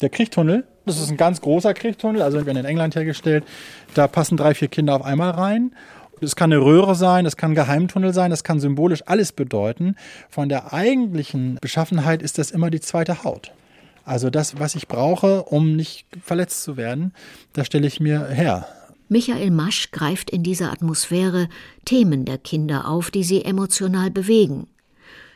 Der 0.00 0.08
Kriechtunnel, 0.08 0.64
das 0.86 1.00
ist 1.00 1.10
ein 1.10 1.16
ganz 1.16 1.40
großer 1.40 1.74
Kriechtunnel, 1.74 2.22
also 2.22 2.38
in 2.38 2.56
England 2.56 2.94
hergestellt. 2.94 3.44
Da 3.94 4.08
passen 4.08 4.36
drei, 4.36 4.54
vier 4.54 4.68
Kinder 4.68 4.96
auf 4.96 5.04
einmal 5.04 5.30
rein. 5.30 5.72
Es 6.22 6.36
kann 6.36 6.52
eine 6.52 6.62
Röhre 6.62 6.94
sein, 6.94 7.24
es 7.24 7.36
kann 7.36 7.52
ein 7.52 7.54
Geheimtunnel 7.54 8.12
sein, 8.12 8.30
das 8.30 8.44
kann 8.44 8.60
symbolisch 8.60 9.02
alles 9.06 9.32
bedeuten. 9.32 9.96
Von 10.28 10.48
der 10.48 10.72
eigentlichen 10.72 11.58
Beschaffenheit 11.60 12.22
ist 12.22 12.38
das 12.38 12.50
immer 12.50 12.70
die 12.70 12.80
zweite 12.80 13.24
Haut. 13.24 13.52
Also 14.04 14.28
das, 14.28 14.58
was 14.58 14.74
ich 14.74 14.88
brauche, 14.88 15.44
um 15.44 15.76
nicht 15.76 16.06
verletzt 16.22 16.62
zu 16.62 16.76
werden, 16.76 17.14
das 17.52 17.66
stelle 17.66 17.86
ich 17.86 18.00
mir 18.00 18.26
her. 18.26 18.66
Michael 19.08 19.50
Masch 19.50 19.90
greift 19.90 20.30
in 20.30 20.42
dieser 20.42 20.70
Atmosphäre 20.70 21.48
Themen 21.84 22.24
der 22.24 22.38
Kinder 22.38 22.86
auf, 22.86 23.10
die 23.10 23.24
sie 23.24 23.44
emotional 23.44 24.10
bewegen. 24.10 24.68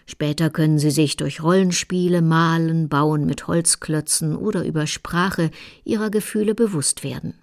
Später 0.07 0.51
können 0.51 0.79
sie 0.79 0.91
sich 0.91 1.17
durch 1.17 1.43
Rollenspiele, 1.43 2.21
Malen, 2.21 2.89
Bauen 2.89 3.25
mit 3.25 3.47
Holzklötzen 3.47 4.37
oder 4.37 4.65
über 4.65 4.87
Sprache 4.87 5.51
ihrer 5.85 6.11
Gefühle 6.11 6.55
bewusst 6.55 7.05
werden. 7.05 7.35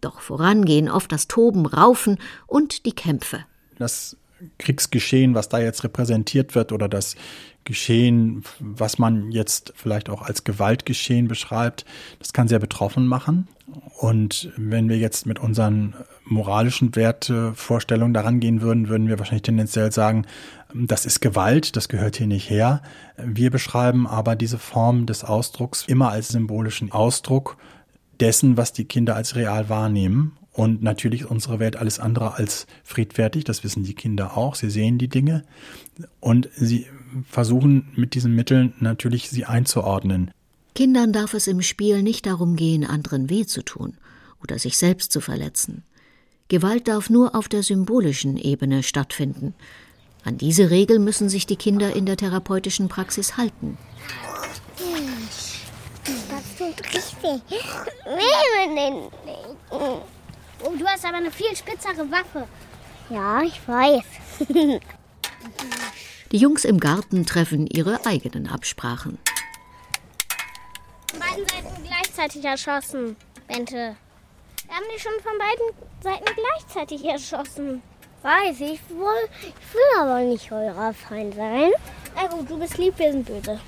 Doch 0.00 0.20
vorangehen 0.20 0.90
oft 0.90 1.12
das 1.12 1.28
Toben, 1.28 1.66
Raufen 1.66 2.18
und 2.46 2.84
die 2.86 2.92
Kämpfe. 2.92 3.44
Das 3.78 4.16
Kriegsgeschehen, 4.58 5.34
was 5.34 5.48
da 5.48 5.60
jetzt 5.60 5.84
repräsentiert 5.84 6.54
wird, 6.54 6.72
oder 6.72 6.88
das 6.88 7.14
Geschehen, 7.64 8.42
was 8.58 8.98
man 8.98 9.30
jetzt 9.30 9.72
vielleicht 9.76 10.10
auch 10.10 10.22
als 10.22 10.44
Gewaltgeschehen 10.44 11.28
beschreibt, 11.28 11.84
das 12.18 12.32
kann 12.32 12.48
sehr 12.48 12.58
betroffen 12.58 13.06
machen. 13.06 13.48
Und 13.98 14.52
wenn 14.56 14.88
wir 14.88 14.98
jetzt 14.98 15.26
mit 15.26 15.38
unseren 15.38 15.94
moralischen 16.24 16.94
Wertevorstellungen 16.94 18.14
daran 18.14 18.40
gehen 18.40 18.60
würden, 18.60 18.88
würden 18.88 19.08
wir 19.08 19.18
wahrscheinlich 19.18 19.42
tendenziell 19.42 19.92
sagen, 19.92 20.26
das 20.74 21.06
ist 21.06 21.20
Gewalt, 21.20 21.76
das 21.76 21.88
gehört 21.88 22.16
hier 22.16 22.26
nicht 22.26 22.48
her. 22.50 22.82
Wir 23.16 23.50
beschreiben 23.50 24.06
aber 24.06 24.36
diese 24.36 24.58
Form 24.58 25.06
des 25.06 25.24
Ausdrucks 25.24 25.84
immer 25.86 26.10
als 26.10 26.28
symbolischen 26.28 26.92
Ausdruck 26.92 27.56
dessen, 28.20 28.56
was 28.56 28.72
die 28.72 28.84
Kinder 28.84 29.16
als 29.16 29.36
real 29.36 29.68
wahrnehmen. 29.68 30.36
Und 30.52 30.82
natürlich 30.82 31.22
ist 31.22 31.30
unsere 31.30 31.58
Welt 31.60 31.76
alles 31.76 31.98
andere 31.98 32.34
als 32.34 32.66
friedfertig, 32.84 33.44
das 33.44 33.64
wissen 33.64 33.84
die 33.84 33.94
Kinder 33.94 34.36
auch. 34.36 34.54
Sie 34.54 34.70
sehen 34.70 34.98
die 34.98 35.08
Dinge 35.08 35.44
und 36.20 36.48
sie 36.54 36.86
versuchen 37.28 37.88
mit 37.94 38.14
diesen 38.14 38.34
Mitteln 38.34 38.74
natürlich 38.80 39.30
sie 39.30 39.44
einzuordnen. 39.44 40.30
Kindern 40.74 41.12
darf 41.12 41.34
es 41.34 41.46
im 41.46 41.62
Spiel 41.62 42.02
nicht 42.02 42.26
darum 42.26 42.56
gehen, 42.56 42.84
anderen 42.84 43.28
weh 43.28 43.44
zu 43.44 43.62
tun 43.62 43.98
oder 44.42 44.58
sich 44.58 44.78
selbst 44.78 45.12
zu 45.12 45.20
verletzen. 45.20 45.84
Gewalt 46.48 46.88
darf 46.88 47.10
nur 47.10 47.34
auf 47.34 47.48
der 47.48 47.62
symbolischen 47.62 48.36
Ebene 48.36 48.82
stattfinden. 48.82 49.54
An 50.24 50.38
diese 50.38 50.70
Regel 50.70 50.98
müssen 50.98 51.28
sich 51.28 51.46
die 51.46 51.56
Kinder 51.56 51.94
in 51.94 52.06
der 52.06 52.16
therapeutischen 52.16 52.88
Praxis 52.88 53.36
halten. 53.36 53.76
Das 56.28 56.56
tut 56.56 56.94
richtig 56.94 57.42
Oh, 59.70 60.76
du 60.78 60.86
hast 60.86 61.04
aber 61.04 61.16
eine 61.16 61.30
viel 61.30 61.56
spitzere 61.56 62.08
Waffe. 62.10 62.46
Ja, 63.10 63.42
ich 63.42 63.60
weiß. 63.66 64.04
Die 66.32 66.38
Jungs 66.38 66.64
im 66.64 66.80
Garten 66.80 67.26
treffen 67.26 67.66
ihre 67.66 68.06
eigenen 68.06 68.48
Absprachen. 68.48 69.18
Von 71.10 71.20
beiden 71.20 71.46
Seiten 71.46 71.84
gleichzeitig 71.84 72.42
erschossen, 72.42 73.16
Bente. 73.46 73.96
Wir 74.64 74.74
haben 74.74 74.86
die 74.96 74.98
schon 74.98 75.12
von 75.22 75.32
beiden 75.38 75.92
Seiten 76.02 76.34
gleichzeitig 76.34 77.04
erschossen. 77.04 77.82
Weiß 78.22 78.60
ich 78.60 78.80
wohl. 78.88 79.28
Ich 79.42 79.74
will 79.74 80.00
aber 80.00 80.20
nicht 80.20 80.50
eurer 80.50 80.94
Feind 80.94 81.34
sein. 81.34 81.70
Na 82.14 82.26
gut, 82.28 82.48
du 82.48 82.58
bist 82.58 82.78
lieb, 82.78 82.98
wir 82.98 83.12
sind 83.12 83.26
böse. 83.26 83.60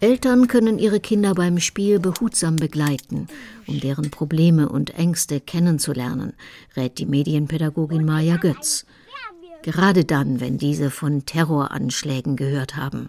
Eltern 0.00 0.48
können 0.48 0.80
ihre 0.80 0.98
Kinder 0.98 1.32
beim 1.34 1.60
Spiel 1.60 2.00
behutsam 2.00 2.56
begleiten, 2.56 3.28
um 3.68 3.78
deren 3.78 4.10
Probleme 4.10 4.68
und 4.68 4.98
Ängste 4.98 5.40
kennenzulernen, 5.40 6.32
rät 6.76 6.98
die 6.98 7.06
Medienpädagogin 7.06 8.04
Maja 8.04 8.36
Götz. 8.36 8.84
Gerade 9.64 10.04
dann, 10.04 10.40
wenn 10.40 10.58
diese 10.58 10.90
von 10.90 11.24
Terroranschlägen 11.24 12.36
gehört 12.36 12.76
haben. 12.76 13.08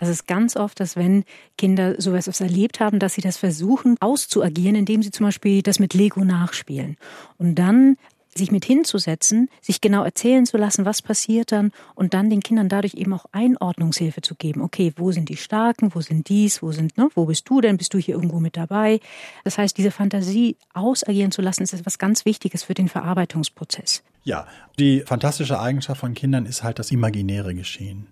Es 0.00 0.10
ist 0.10 0.26
ganz 0.26 0.54
oft, 0.54 0.78
dass 0.78 0.96
wenn 0.96 1.24
Kinder 1.56 1.94
sowas 1.98 2.28
erlebt 2.42 2.78
haben, 2.78 2.98
dass 2.98 3.14
sie 3.14 3.22
das 3.22 3.38
versuchen 3.38 3.96
auszuagieren, 4.00 4.76
indem 4.76 5.02
sie 5.02 5.10
zum 5.10 5.24
Beispiel 5.24 5.62
das 5.62 5.78
mit 5.78 5.94
Lego 5.94 6.22
nachspielen. 6.22 6.98
Und 7.38 7.54
dann 7.54 7.96
sich 8.36 8.50
mit 8.50 8.64
hinzusetzen, 8.64 9.48
sich 9.60 9.80
genau 9.80 10.04
erzählen 10.04 10.46
zu 10.46 10.56
lassen, 10.56 10.84
was 10.84 11.02
passiert 11.02 11.52
dann 11.52 11.72
und 11.94 12.14
dann 12.14 12.30
den 12.30 12.40
Kindern 12.40 12.68
dadurch 12.68 12.94
eben 12.94 13.12
auch 13.12 13.26
Einordnungshilfe 13.32 14.22
zu 14.22 14.34
geben. 14.34 14.62
Okay, 14.62 14.92
wo 14.96 15.12
sind 15.12 15.28
die 15.28 15.36
Starken, 15.36 15.94
wo 15.94 16.00
sind 16.00 16.28
dies, 16.28 16.62
wo 16.62 16.72
sind, 16.72 16.96
ne, 16.98 17.08
wo 17.14 17.26
bist 17.26 17.48
du 17.48 17.60
denn? 17.60 17.76
Bist 17.76 17.94
du 17.94 17.98
hier 17.98 18.14
irgendwo 18.14 18.40
mit 18.40 18.56
dabei? 18.56 19.00
Das 19.44 19.58
heißt, 19.58 19.76
diese 19.76 19.90
Fantasie 19.90 20.56
ausagieren 20.72 21.30
zu 21.30 21.42
lassen, 21.42 21.62
ist 21.62 21.72
etwas 21.72 21.98
ganz 21.98 22.24
Wichtiges 22.24 22.62
für 22.62 22.74
den 22.74 22.88
Verarbeitungsprozess. 22.88 24.02
Ja, 24.24 24.46
die 24.78 25.00
fantastische 25.00 25.60
Eigenschaft 25.60 26.00
von 26.00 26.14
Kindern 26.14 26.46
ist 26.46 26.62
halt 26.62 26.78
das 26.78 26.90
imaginäre 26.90 27.54
Geschehen. 27.54 28.06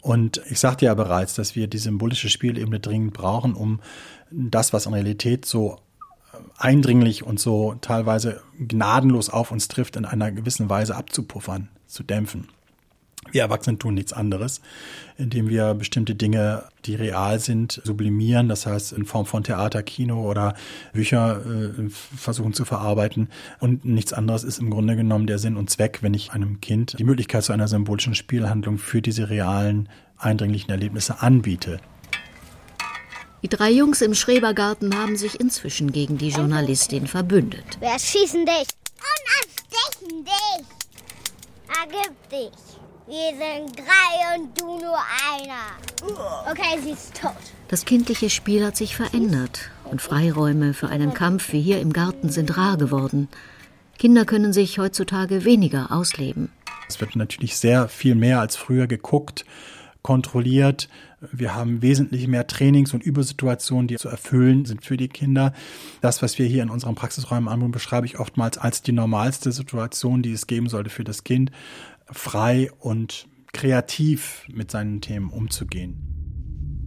Und 0.00 0.42
ich 0.50 0.58
sagte 0.58 0.86
ja 0.86 0.94
bereits, 0.94 1.34
dass 1.34 1.54
wir 1.54 1.68
die 1.68 1.78
symbolische 1.78 2.28
Spielebene 2.28 2.80
dringend 2.80 3.12
brauchen, 3.12 3.54
um 3.54 3.80
das, 4.32 4.72
was 4.72 4.86
in 4.86 4.94
Realität 4.94 5.44
so 5.44 5.78
eindringlich 6.56 7.24
und 7.24 7.40
so 7.40 7.74
teilweise 7.80 8.42
gnadenlos 8.58 9.30
auf 9.30 9.50
uns 9.50 9.68
trifft, 9.68 9.96
in 9.96 10.04
einer 10.04 10.32
gewissen 10.32 10.68
Weise 10.68 10.96
abzupuffern, 10.96 11.68
zu 11.86 12.02
dämpfen. 12.02 12.48
Wir 13.30 13.42
Erwachsenen 13.42 13.78
tun 13.78 13.94
nichts 13.94 14.12
anderes, 14.12 14.60
indem 15.16 15.48
wir 15.48 15.74
bestimmte 15.74 16.14
Dinge, 16.14 16.64
die 16.84 16.96
real 16.96 17.38
sind, 17.38 17.80
sublimieren, 17.84 18.48
das 18.48 18.66
heißt 18.66 18.92
in 18.92 19.04
Form 19.04 19.26
von 19.26 19.44
Theater, 19.44 19.82
Kino 19.84 20.28
oder 20.28 20.54
Bücher 20.92 21.40
äh, 21.46 21.88
versuchen 21.88 22.52
zu 22.52 22.64
verarbeiten. 22.64 23.28
Und 23.60 23.84
nichts 23.84 24.12
anderes 24.12 24.42
ist 24.42 24.58
im 24.58 24.70
Grunde 24.70 24.96
genommen 24.96 25.28
der 25.28 25.38
Sinn 25.38 25.56
und 25.56 25.70
Zweck, 25.70 26.00
wenn 26.02 26.14
ich 26.14 26.32
einem 26.32 26.60
Kind 26.60 26.98
die 26.98 27.04
Möglichkeit 27.04 27.44
zu 27.44 27.52
einer 27.52 27.68
symbolischen 27.68 28.16
Spielhandlung 28.16 28.78
für 28.78 29.00
diese 29.00 29.30
realen, 29.30 29.88
eindringlichen 30.18 30.70
Erlebnisse 30.70 31.22
anbiete. 31.22 31.78
Die 33.42 33.48
drei 33.48 33.70
Jungs 33.72 34.00
im 34.02 34.14
Schrebergarten 34.14 34.96
haben 34.96 35.16
sich 35.16 35.40
inzwischen 35.40 35.90
gegen 35.90 36.16
die 36.16 36.28
Journalistin 36.28 37.08
verbündet. 37.08 37.64
Wir 37.80 37.98
schießen 37.98 38.46
dich 38.46 38.68
und 38.98 39.24
erstechen 39.36 40.24
dich. 40.24 40.66
Ergib 41.80 42.30
dich. 42.30 42.72
Wir 43.08 43.30
sind 43.30 43.76
drei 43.76 44.36
und 44.36 44.58
du 44.60 44.78
nur 44.78 44.96
einer. 45.34 46.48
Okay, 46.48 46.78
sie 46.84 46.92
ist 46.92 47.20
tot. 47.20 47.32
Das 47.66 47.84
kindliche 47.84 48.30
Spiel 48.30 48.64
hat 48.64 48.76
sich 48.76 48.94
verändert 48.94 49.70
und 49.84 50.00
Freiräume 50.00 50.72
für 50.72 50.88
einen 50.88 51.12
Kampf 51.12 51.52
wie 51.52 51.60
hier 51.60 51.80
im 51.80 51.92
Garten 51.92 52.28
sind 52.28 52.56
rar 52.56 52.76
geworden. 52.76 53.28
Kinder 53.98 54.24
können 54.24 54.52
sich 54.52 54.78
heutzutage 54.78 55.44
weniger 55.44 55.90
ausleben. 55.90 56.52
Es 56.88 57.00
wird 57.00 57.16
natürlich 57.16 57.56
sehr 57.56 57.88
viel 57.88 58.14
mehr 58.14 58.40
als 58.40 58.54
früher 58.54 58.86
geguckt, 58.86 59.44
kontrolliert. 60.02 60.88
Wir 61.32 61.54
haben 61.54 61.82
wesentlich 61.82 62.26
mehr 62.26 62.46
Trainings 62.46 62.92
und 62.92 63.02
Übersituationen, 63.02 63.86
die 63.86 63.96
zu 63.96 64.08
erfüllen 64.08 64.64
sind 64.64 64.84
für 64.84 64.96
die 64.96 65.08
Kinder. 65.08 65.52
Das, 66.00 66.22
was 66.22 66.38
wir 66.38 66.46
hier 66.46 66.62
in 66.62 66.70
unseren 66.70 66.94
Praxisräumen 66.94 67.48
anbieten, 67.48 67.72
beschreibe 67.72 68.06
ich 68.06 68.18
oftmals 68.18 68.58
als 68.58 68.82
die 68.82 68.92
normalste 68.92 69.52
Situation, 69.52 70.22
die 70.22 70.32
es 70.32 70.46
geben 70.46 70.68
sollte 70.68 70.90
für 70.90 71.04
das 71.04 71.24
Kind, 71.24 71.52
frei 72.10 72.70
und 72.78 73.28
kreativ 73.52 74.44
mit 74.52 74.70
seinen 74.70 75.00
Themen 75.00 75.30
umzugehen. 75.30 76.12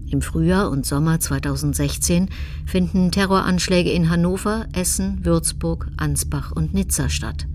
Im 0.08 0.22
Frühjahr 0.22 0.70
und 0.70 0.86
Sommer 0.86 1.20
2016 1.20 2.30
finden 2.66 3.12
Terroranschläge 3.12 3.92
in 3.92 4.10
Hannover, 4.10 4.68
Essen, 4.74 5.26
Würzburg, 5.26 5.88
Ansbach 5.98 6.52
und 6.52 6.74
Nizza 6.74 7.10
statt. 7.10 7.48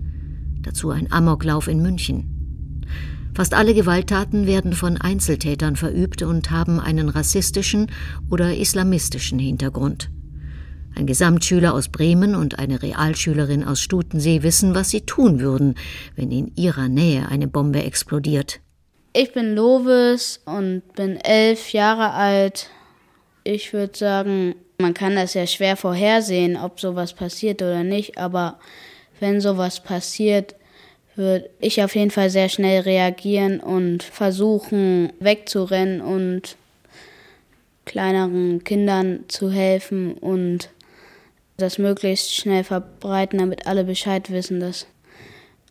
Dazu 0.61 0.89
ein 0.89 1.11
Amoklauf 1.11 1.67
in 1.67 1.81
München. 1.81 2.30
Fast 3.33 3.53
alle 3.53 3.73
Gewalttaten 3.73 4.45
werden 4.45 4.73
von 4.73 4.97
Einzeltätern 4.97 5.77
verübt 5.77 6.21
und 6.21 6.51
haben 6.51 6.79
einen 6.79 7.07
rassistischen 7.07 7.89
oder 8.29 8.53
islamistischen 8.55 9.39
Hintergrund. 9.39 10.09
Ein 10.95 11.07
Gesamtschüler 11.07 11.73
aus 11.73 11.87
Bremen 11.87 12.35
und 12.35 12.59
eine 12.59 12.81
Realschülerin 12.81 13.63
aus 13.63 13.79
Stutensee 13.79 14.43
wissen, 14.43 14.75
was 14.75 14.89
sie 14.89 15.01
tun 15.01 15.39
würden, 15.39 15.75
wenn 16.17 16.31
in 16.31 16.51
ihrer 16.55 16.89
Nähe 16.89 17.29
eine 17.29 17.47
Bombe 17.47 17.83
explodiert. 17.83 18.59
Ich 19.13 19.31
bin 19.31 19.55
Lovis 19.55 20.41
und 20.45 20.83
bin 20.95 21.15
elf 21.15 21.71
Jahre 21.71 22.11
alt. 22.11 22.69
Ich 23.45 23.71
würde 23.71 23.97
sagen, 23.97 24.55
man 24.77 24.93
kann 24.93 25.15
das 25.15 25.33
ja 25.33 25.47
schwer 25.47 25.77
vorhersehen, 25.77 26.57
ob 26.57 26.79
sowas 26.79 27.13
passiert 27.13 27.61
oder 27.61 27.83
nicht, 27.83 28.17
aber 28.17 28.59
wenn 29.21 29.39
sowas 29.39 29.81
passiert, 29.81 30.55
würde 31.15 31.49
ich 31.59 31.83
auf 31.83 31.95
jeden 31.95 32.11
Fall 32.11 32.29
sehr 32.29 32.49
schnell 32.49 32.81
reagieren 32.81 33.59
und 33.59 34.03
versuchen 34.03 35.11
wegzurennen 35.19 36.01
und 36.01 36.55
kleineren 37.85 38.63
Kindern 38.63 39.25
zu 39.27 39.51
helfen 39.51 40.13
und 40.13 40.69
das 41.57 41.77
möglichst 41.77 42.35
schnell 42.35 42.63
verbreiten, 42.63 43.39
damit 43.39 43.67
alle 43.67 43.83
Bescheid 43.83 44.31
wissen, 44.31 44.59
dass 44.59 44.87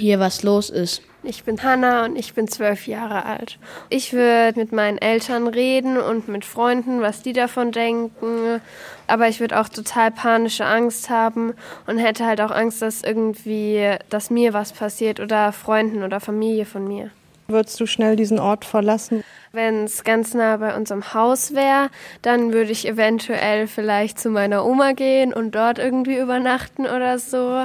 hier 0.00 0.20
was 0.20 0.42
los 0.42 0.70
ist. 0.70 1.02
Ich 1.22 1.44
bin 1.44 1.62
Hanna 1.62 2.06
und 2.06 2.16
ich 2.16 2.32
bin 2.32 2.48
zwölf 2.48 2.86
Jahre 2.86 3.26
alt. 3.26 3.58
Ich 3.90 4.14
würde 4.14 4.58
mit 4.58 4.72
meinen 4.72 4.96
Eltern 4.96 5.48
reden 5.48 5.98
und 5.98 6.28
mit 6.28 6.46
Freunden, 6.46 7.02
was 7.02 7.20
die 7.20 7.34
davon 7.34 7.72
denken. 7.72 8.62
Aber 9.06 9.28
ich 9.28 9.38
würde 9.38 9.60
auch 9.60 9.68
total 9.68 10.10
panische 10.10 10.64
Angst 10.64 11.10
haben 11.10 11.52
und 11.86 11.98
hätte 11.98 12.24
halt 12.24 12.40
auch 12.40 12.50
Angst, 12.50 12.80
dass 12.80 13.02
irgendwie, 13.02 13.96
dass 14.08 14.30
mir 14.30 14.54
was 14.54 14.72
passiert 14.72 15.20
oder 15.20 15.52
Freunden 15.52 16.02
oder 16.02 16.20
Familie 16.20 16.64
von 16.64 16.88
mir. 16.88 17.10
Würdest 17.48 17.80
du 17.80 17.86
schnell 17.86 18.16
diesen 18.16 18.38
Ort 18.38 18.64
verlassen? 18.64 19.24
Wenn 19.52 19.84
es 19.84 20.04
ganz 20.04 20.34
nah 20.34 20.56
bei 20.58 20.76
unserem 20.76 21.12
Haus 21.12 21.52
wäre, 21.54 21.90
dann 22.22 22.52
würde 22.52 22.70
ich 22.70 22.86
eventuell 22.86 23.66
vielleicht 23.66 24.20
zu 24.20 24.30
meiner 24.30 24.64
Oma 24.64 24.92
gehen 24.92 25.34
und 25.34 25.56
dort 25.56 25.80
irgendwie 25.80 26.16
übernachten 26.16 26.86
oder 26.86 27.18
so. 27.18 27.64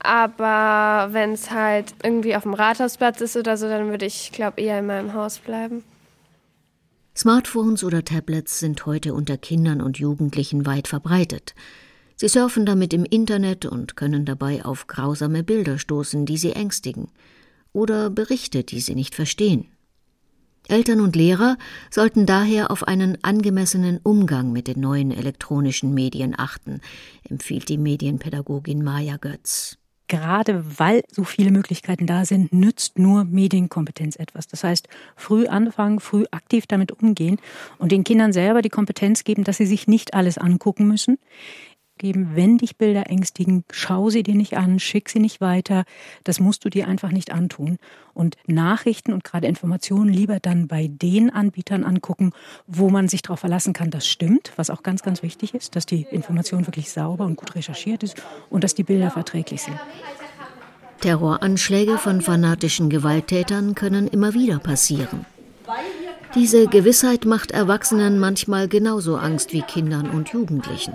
Aber 0.00 1.12
wenn 1.12 1.32
es 1.32 1.50
halt 1.50 1.94
irgendwie 2.02 2.36
auf 2.36 2.44
dem 2.44 2.54
Rathausplatz 2.54 3.20
ist 3.20 3.36
oder 3.36 3.56
so, 3.56 3.68
dann 3.68 3.90
würde 3.90 4.06
ich, 4.06 4.32
glaube 4.32 4.60
eher 4.60 4.78
in 4.78 4.86
meinem 4.86 5.14
Haus 5.14 5.38
bleiben. 5.38 5.82
Smartphones 7.16 7.82
oder 7.82 8.04
Tablets 8.04 8.60
sind 8.60 8.86
heute 8.86 9.12
unter 9.12 9.36
Kindern 9.36 9.80
und 9.80 9.98
Jugendlichen 9.98 10.66
weit 10.66 10.86
verbreitet. 10.86 11.54
Sie 12.14 12.28
surfen 12.28 12.64
damit 12.64 12.94
im 12.94 13.04
Internet 13.04 13.66
und 13.66 13.96
können 13.96 14.24
dabei 14.24 14.64
auf 14.64 14.86
grausame 14.86 15.42
Bilder 15.42 15.78
stoßen, 15.78 16.26
die 16.26 16.36
sie 16.36 16.52
ängstigen, 16.52 17.08
oder 17.72 18.08
Berichte, 18.08 18.62
die 18.62 18.80
sie 18.80 18.94
nicht 18.94 19.16
verstehen. 19.16 19.66
Eltern 20.68 21.00
und 21.00 21.16
Lehrer 21.16 21.56
sollten 21.90 22.26
daher 22.26 22.70
auf 22.70 22.86
einen 22.86 23.18
angemessenen 23.24 23.98
Umgang 24.02 24.52
mit 24.52 24.68
den 24.68 24.80
neuen 24.80 25.10
elektronischen 25.10 25.94
Medien 25.94 26.38
achten, 26.38 26.80
empfiehlt 27.28 27.68
die 27.68 27.78
Medienpädagogin 27.78 28.84
Maja 28.84 29.16
Götz 29.16 29.77
gerade 30.08 30.64
weil 30.78 31.02
so 31.10 31.24
viele 31.24 31.50
Möglichkeiten 31.50 32.06
da 32.06 32.24
sind, 32.24 32.52
nützt 32.52 32.98
nur 32.98 33.24
Medienkompetenz 33.24 34.16
etwas. 34.16 34.48
Das 34.48 34.64
heißt, 34.64 34.88
früh 35.16 35.46
anfangen, 35.46 36.00
früh 36.00 36.24
aktiv 36.30 36.66
damit 36.66 36.92
umgehen 36.92 37.38
und 37.78 37.92
den 37.92 38.04
Kindern 38.04 38.32
selber 38.32 38.62
die 38.62 38.70
Kompetenz 38.70 39.24
geben, 39.24 39.44
dass 39.44 39.58
sie 39.58 39.66
sich 39.66 39.86
nicht 39.86 40.14
alles 40.14 40.38
angucken 40.38 40.88
müssen, 40.88 41.18
geben, 41.98 42.30
wenn 42.34 42.58
dich 42.58 42.76
Bilder 42.76 43.10
ängstigen, 43.10 43.64
schau 43.70 44.10
sie 44.10 44.22
dir 44.22 44.34
nicht 44.34 44.56
an, 44.56 44.78
schick 44.78 45.08
sie 45.08 45.18
nicht 45.18 45.40
weiter. 45.40 45.84
Das 46.24 46.40
musst 46.40 46.64
du 46.64 46.70
dir 46.70 46.88
einfach 46.88 47.10
nicht 47.10 47.32
antun. 47.32 47.78
Und 48.14 48.36
Nachrichten 48.46 49.12
und 49.12 49.24
gerade 49.24 49.46
Informationen 49.46 50.12
lieber 50.12 50.40
dann 50.40 50.68
bei 50.68 50.88
den 50.88 51.30
Anbietern 51.30 51.84
angucken, 51.84 52.32
wo 52.66 52.90
man 52.90 53.08
sich 53.08 53.22
darauf 53.22 53.40
verlassen 53.40 53.72
kann, 53.72 53.90
das 53.90 54.06
stimmt, 54.06 54.52
was 54.56 54.70
auch 54.70 54.82
ganz, 54.82 55.02
ganz 55.02 55.22
wichtig 55.22 55.54
ist, 55.54 55.76
dass 55.76 55.86
die 55.86 56.02
Information 56.10 56.66
wirklich 56.66 56.90
sauber 56.90 57.26
und 57.26 57.36
gut 57.36 57.54
recherchiert 57.54 58.02
ist 58.02 58.22
und 58.50 58.64
dass 58.64 58.74
die 58.74 58.84
Bilder 58.84 59.10
verträglich 59.10 59.62
sind. 59.62 59.78
Terroranschläge 61.00 61.98
von 61.98 62.20
fanatischen 62.20 62.90
Gewalttätern 62.90 63.74
können 63.74 64.08
immer 64.08 64.34
wieder 64.34 64.58
passieren. 64.58 65.26
Diese 66.34 66.66
Gewissheit 66.66 67.24
macht 67.24 67.52
Erwachsenen 67.52 68.18
manchmal 68.18 68.68
genauso 68.68 69.16
Angst 69.16 69.52
wie 69.52 69.62
Kindern 69.62 70.10
und 70.10 70.28
Jugendlichen. 70.30 70.94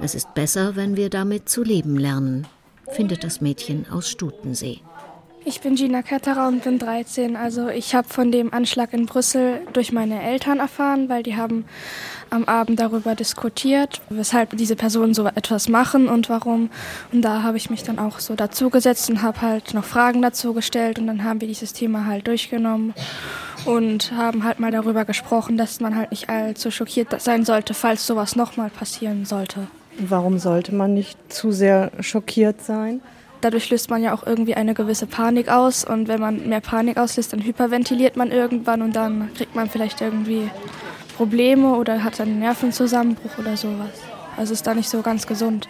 Es 0.00 0.14
ist 0.14 0.32
besser, 0.34 0.76
wenn 0.76 0.96
wir 0.96 1.10
damit 1.10 1.48
zu 1.48 1.64
leben 1.64 1.98
lernen, 1.98 2.46
findet 2.92 3.24
das 3.24 3.40
Mädchen 3.40 3.86
aus 3.90 4.08
Stutensee. 4.08 4.80
Ich 5.44 5.60
bin 5.60 5.76
Gina 5.76 6.02
Ketterer 6.02 6.46
und 6.46 6.62
bin 6.62 6.78
13. 6.78 7.34
Also 7.34 7.68
ich 7.68 7.94
habe 7.94 8.06
von 8.08 8.30
dem 8.30 8.52
Anschlag 8.52 8.92
in 8.92 9.06
Brüssel 9.06 9.62
durch 9.72 9.92
meine 9.92 10.22
Eltern 10.22 10.58
erfahren, 10.58 11.08
weil 11.08 11.22
die 11.22 11.36
haben 11.36 11.64
am 12.30 12.44
Abend 12.44 12.78
darüber 12.78 13.14
diskutiert, 13.14 14.02
weshalb 14.10 14.56
diese 14.56 14.76
Personen 14.76 15.14
so 15.14 15.26
etwas 15.26 15.68
machen 15.68 16.08
und 16.08 16.28
warum. 16.28 16.70
Und 17.12 17.22
da 17.22 17.42
habe 17.42 17.56
ich 17.56 17.70
mich 17.70 17.82
dann 17.82 17.98
auch 17.98 18.20
so 18.20 18.34
dazugesetzt 18.34 19.08
und 19.10 19.22
habe 19.22 19.40
halt 19.40 19.74
noch 19.74 19.84
Fragen 19.84 20.22
dazu 20.22 20.52
gestellt 20.52 20.98
und 20.98 21.06
dann 21.06 21.24
haben 21.24 21.40
wir 21.40 21.48
dieses 21.48 21.72
Thema 21.72 22.04
halt 22.04 22.26
durchgenommen 22.26 22.92
und 23.64 24.12
haben 24.12 24.44
halt 24.44 24.60
mal 24.60 24.70
darüber 24.70 25.04
gesprochen, 25.04 25.56
dass 25.56 25.80
man 25.80 25.96
halt 25.96 26.10
nicht 26.10 26.28
allzu 26.28 26.70
schockiert 26.70 27.20
sein 27.22 27.44
sollte, 27.44 27.74
falls 27.74 28.06
sowas 28.06 28.36
nochmal 28.36 28.70
passieren 28.70 29.24
sollte. 29.24 29.66
Warum 29.98 30.38
sollte 30.38 30.74
man 30.74 30.94
nicht 30.94 31.18
zu 31.32 31.50
sehr 31.50 31.90
schockiert 32.00 32.62
sein? 32.62 33.00
Dadurch 33.40 33.70
löst 33.70 33.90
man 33.90 34.02
ja 34.02 34.14
auch 34.14 34.26
irgendwie 34.26 34.54
eine 34.54 34.74
gewisse 34.74 35.06
Panik 35.06 35.48
aus 35.48 35.84
und 35.84 36.08
wenn 36.08 36.20
man 36.20 36.48
mehr 36.48 36.60
Panik 36.60 36.98
auslöst, 36.98 37.32
dann 37.32 37.42
hyperventiliert 37.42 38.16
man 38.16 38.30
irgendwann 38.30 38.82
und 38.82 38.94
dann 38.94 39.32
kriegt 39.34 39.54
man 39.54 39.68
vielleicht 39.68 40.00
irgendwie 40.00 40.50
Probleme 41.16 41.74
oder 41.74 42.02
hat 42.04 42.20
einen 42.20 42.38
Nervenzusammenbruch 42.38 43.38
oder 43.38 43.56
sowas. 43.56 43.90
Also 44.36 44.52
ist 44.52 44.66
da 44.66 44.74
nicht 44.74 44.88
so 44.88 45.02
ganz 45.02 45.26
gesund. 45.26 45.68